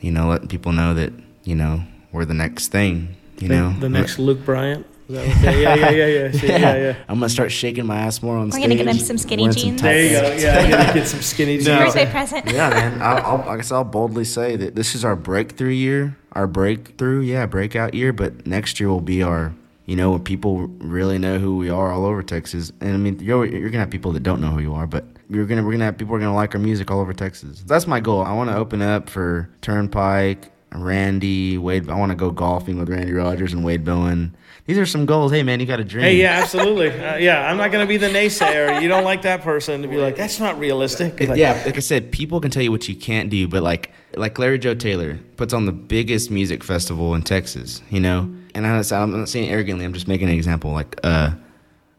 [0.00, 1.12] you know, let people know that
[1.44, 1.82] you know
[2.12, 3.14] we're the next thing.
[3.38, 4.84] You the, know, the next Luke Bryan.
[5.08, 6.96] Is that what they- yeah, yeah, yeah, yeah, yeah, yeah, yeah.
[7.08, 8.62] I'm gonna start shaking my ass more on We're stage.
[8.64, 9.80] gonna get him some skinny jeans.
[9.80, 10.36] tight There you go.
[10.42, 11.66] Yeah, I gotta get some skinny jeans.
[11.66, 12.46] Birthday present.
[12.50, 13.02] yeah, man.
[13.02, 17.20] I'll, I'll, I guess I'll boldly say that this is our breakthrough year, our breakthrough,
[17.20, 18.12] yeah, breakout year.
[18.12, 19.54] But next year will be our,
[19.86, 22.72] you know, when people really know who we are all over Texas.
[22.80, 25.04] And I mean, you're you're gonna have people that don't know who you are, but
[25.28, 27.62] you're gonna we're gonna have people are gonna like our music all over Texas.
[27.66, 28.22] That's my goal.
[28.22, 31.88] I want to open up for Turnpike, Randy, Wade.
[31.88, 34.34] I want to go golfing with Randy Rogers and Wade Bowen.
[34.70, 35.32] These are some goals.
[35.32, 36.04] Hey, man, you got a dream.
[36.04, 36.90] Hey, yeah, absolutely.
[36.90, 38.80] Uh, yeah, I'm not going to be the naysayer.
[38.80, 41.18] You don't like that person to be like, that's not realistic.
[41.18, 43.90] Like, yeah, like I said, people can tell you what you can't do, but like
[44.14, 48.32] like Larry Joe Taylor puts on the biggest music festival in Texas, you know.
[48.54, 49.84] And I'm not, I'm not saying arrogantly.
[49.84, 50.70] I'm just making an example.
[50.70, 51.32] Like uh,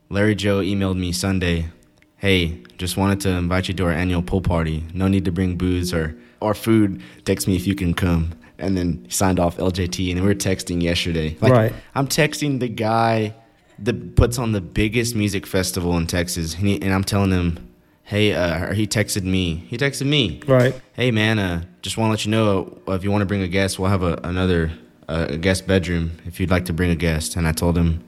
[0.08, 1.66] Larry Joe emailed me Sunday,
[2.20, 4.86] "Hey, just wanted to invite you to our annual pool party.
[4.94, 7.02] No need to bring booze or or food.
[7.26, 8.32] Text me if you can come."
[8.62, 11.36] And then he signed off LJT, and we were texting yesterday.
[11.42, 11.74] Like, Right.
[11.96, 13.34] I'm texting the guy
[13.80, 17.58] that puts on the biggest music festival in Texas, and, he, and I'm telling him,
[18.04, 19.64] "Hey," uh, he texted me.
[19.68, 20.80] He texted me, Right.
[20.94, 23.42] "Hey, man, uh, just want to let you know uh, if you want to bring
[23.42, 24.72] a guest, we'll have a, another
[25.10, 28.04] uh, a guest bedroom if you'd like to bring a guest." And I told him,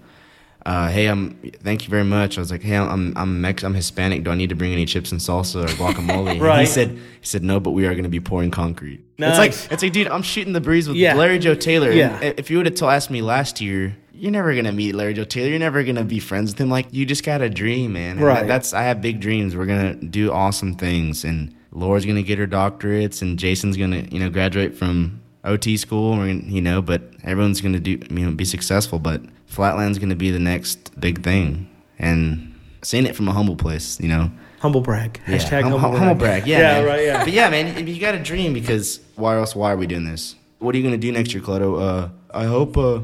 [0.65, 3.73] uh, "Hey, I'm thank you very much." I was like, "Hey, I'm I'm Mex- I'm
[3.73, 4.23] Hispanic.
[4.23, 6.61] Do I need to bring any chips and salsa or guacamole?" And Right.
[6.61, 9.01] he said he said no, but we are going to be pouring concrete.
[9.17, 9.29] Nice.
[9.31, 11.15] It's like it's like, dude, I'm shooting the breeze with Yeah.
[11.15, 11.89] Larry Joe Taylor.
[11.89, 12.33] And Yeah.
[12.37, 15.23] If you would have told asked me last year, you're never gonna meet Larry Joe
[15.25, 15.49] Taylor.
[15.49, 16.69] You're never gonna be friends with him.
[16.69, 18.17] Like you just got a dream, man.
[18.17, 18.47] And Right.
[18.47, 19.55] That's I have big dreams.
[19.55, 24.19] We're gonna do awesome things, and Laura's gonna get her doctorates, and Jason's gonna you
[24.19, 26.15] know graduate from OT school.
[26.17, 28.99] We're you know, but everyone's gonna do you know be successful.
[28.99, 29.21] But
[29.53, 34.07] Flatland's gonna be the next big thing, and saying it from a humble place, you
[34.07, 34.31] know.
[34.59, 35.19] Humble brag.
[35.27, 35.99] Yeah, Hashtag hum- humble, hum- brag.
[36.01, 36.47] humble brag.
[36.47, 36.85] Yeah, Yeah, man.
[36.85, 37.23] right, yeah.
[37.23, 39.55] But yeah, man, you got a dream because why else?
[39.55, 40.35] Why are we doing this?
[40.59, 41.79] What are you gonna do next year, Cleto?
[41.81, 42.77] Uh, I hope.
[42.77, 43.01] Uh,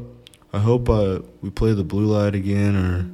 [0.52, 3.06] I hope uh, we play the blue light again, or,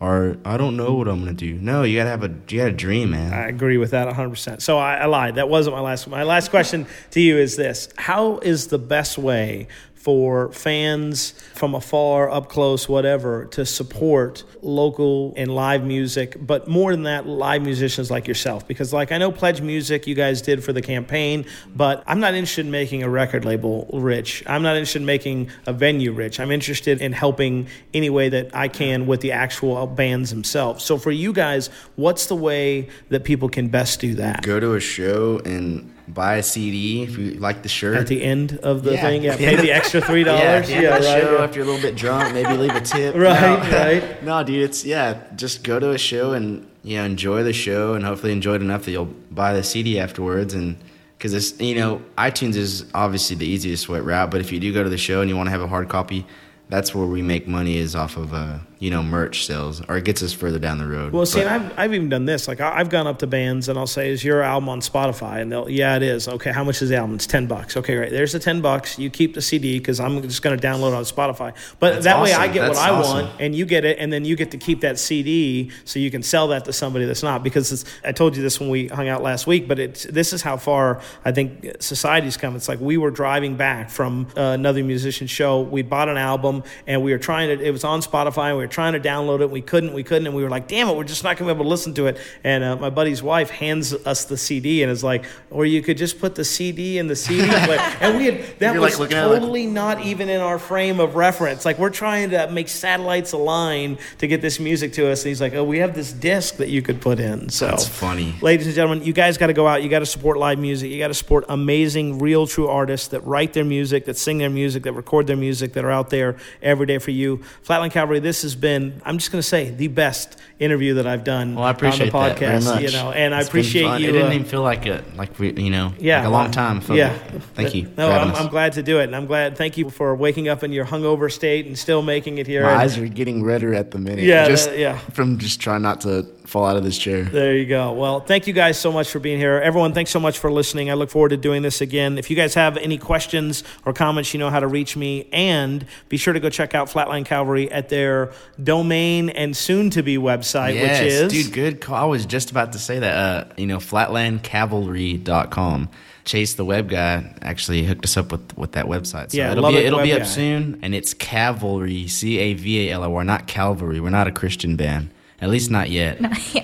[0.00, 1.54] or I don't know what I'm gonna do.
[1.54, 3.34] No, you gotta have a you got a dream, man.
[3.34, 4.62] I agree with that 100%.
[4.62, 5.34] So I, I lied.
[5.34, 9.18] That wasn't my last My last question to you is this How is the best
[9.18, 9.68] way
[9.98, 16.92] for fans from afar, up close, whatever, to support local and live music, but more
[16.92, 18.66] than that, live musicians like yourself?
[18.66, 22.34] Because, like, I know Pledge Music you guys did for the campaign, but I'm not
[22.34, 24.44] interested in making a record label rich.
[24.46, 26.38] I'm not interested in making a venue rich.
[26.38, 30.84] I'm interested in helping any way that I can with the actual bands themselves.
[30.84, 34.42] So, for you guys, what's the way that people can best do that?
[34.42, 37.96] Go to a show and buy a CD if you like the shirt.
[37.96, 39.00] At the end of the Yeah.
[39.00, 40.70] thing, yeah, pay the extra three dollars.
[40.70, 41.02] yeah, Yeah, right.
[41.02, 41.44] Show yeah.
[41.44, 43.14] if you're a little bit drunk, maybe leave a tip.
[43.14, 43.40] Right,
[43.70, 43.78] No.
[43.78, 44.22] right.
[44.28, 45.22] No, dude, it's yeah.
[45.36, 48.62] Just go to a show and you know enjoy the show, and hopefully enjoy it
[48.62, 50.54] enough that you'll buy the CD afterwards.
[50.54, 50.76] And
[51.18, 54.72] because it's you know iTunes is obviously the easiest way route, but if you do
[54.72, 56.26] go to the show and you want to have a hard copy,
[56.68, 60.04] that's where we make money is off of uh, you know merch sales, or it
[60.04, 61.12] gets us further down the road.
[61.12, 62.46] Well, see, But- I've, I've even done this.
[62.48, 65.40] Like, I- I've gone up to bands and I'll say, "Is your album on Spotify?"
[65.40, 67.16] And they'll, "Yeah, it is." Okay, how much is the album?
[67.16, 67.76] It's ten bucks.
[67.76, 68.10] Okay, right.
[68.10, 68.98] There's the ten bucks.
[68.98, 71.54] You keep the CD because I'm just going to download it on Spotify.
[71.80, 73.26] But that way, I get That's what I awesome.
[73.26, 76.10] want, and you get it, and then you get to keep that CD so you
[76.10, 77.42] can sell that to somebody that's not.
[77.42, 80.32] Because it's, I told you this when we hung out last week, but it's this
[80.32, 82.54] is how far I think society's come.
[82.56, 85.62] It's like we were driving back from uh, another musician show.
[85.62, 87.64] We bought an album and we were trying to.
[87.64, 88.50] It was on Spotify.
[88.50, 89.50] and We were trying to download it.
[89.50, 89.92] We couldn't.
[89.94, 91.64] We couldn't, and we were like, "Damn it, we're just not going to be able
[91.64, 95.02] to listen to it." And uh, my buddy's wife hands us the CD and is
[95.02, 98.58] like, "Or you could just put the CD in the CD player." and we had
[98.60, 101.64] that You're, was like, it like- totally not even in our frame of reference.
[101.64, 105.22] Like we're trying to make satellites align to get this music to us.
[105.22, 107.88] And he's like, "Oh, we have this disc that you could put in." So That's
[107.88, 108.34] funny.
[108.42, 109.82] ladies and gentlemen, you guys got to go out.
[109.82, 110.90] You got to support live music.
[110.90, 114.50] You got to support amazing, real, true artists that write their music, that sing their
[114.50, 117.40] music, that record their music, that are out there every day for you.
[117.62, 118.18] Flatland Cavalry.
[118.20, 121.64] This has been, I'm just going to say, the best interview that I've done Well,
[121.64, 122.64] I appreciate on the that very podcast.
[122.64, 122.82] much.
[122.82, 124.08] You know, and I appreciate you.
[124.08, 126.50] It didn't uh, even feel like a like we you know yeah, like a long
[126.50, 126.78] time.
[126.78, 127.16] It yeah.
[127.54, 127.90] Thank you.
[127.96, 128.34] No, I'm.
[128.34, 129.56] I'm glad to do it, and I'm glad.
[129.56, 132.62] Thank you for waking up in your hungover state and still making it here.
[132.64, 134.24] My And eyes are getting redder at the minute.
[134.24, 134.98] Yeah, just that- yeah.
[134.98, 137.24] from just trying not to fall out of this chair.
[137.24, 137.92] there you go.
[137.92, 139.60] Well, thank you guys so much for being here.
[139.62, 140.90] Everyone, thanks so much for listening.
[140.90, 142.16] I look forward to doing this again.
[142.16, 145.28] If you guys have any questions or comments, you know how to reach me.
[145.30, 148.32] And be sure to go check out Flatland Cavalry at their
[148.62, 151.32] domain and soon to be website, yes, which is.
[151.32, 151.96] dude, good call.
[151.96, 153.16] I was just about to say that.
[153.16, 155.88] Uh, you know, flatlandcavalry.com.
[156.24, 159.30] Chase, the web guy, actually hooked us up with, with that website.
[159.30, 160.24] So Yeah, it'll be it, it'll be up guy.
[160.26, 163.98] soon, and it's Cavalry, C A V A L O R, not Calvary.
[163.98, 165.10] We're not a Christian band.
[165.40, 166.18] At least not yet.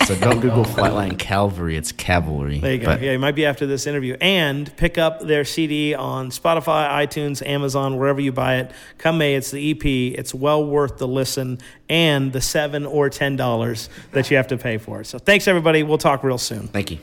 [0.04, 1.76] So don't Google Flatland Calvary.
[1.76, 2.58] It's cavalry.
[2.58, 2.86] There you go.
[2.86, 4.16] But yeah, it might be after this interview.
[4.20, 8.72] And pick up their CD on Spotify, iTunes, Amazon, wherever you buy it.
[8.98, 10.18] Come May, it's the EP.
[10.18, 11.58] It's well worth the listen
[11.88, 15.06] and the seven or ten dollars that you have to pay for it.
[15.06, 15.84] So thanks everybody.
[15.84, 16.66] We'll talk real soon.
[16.66, 16.98] Thank you.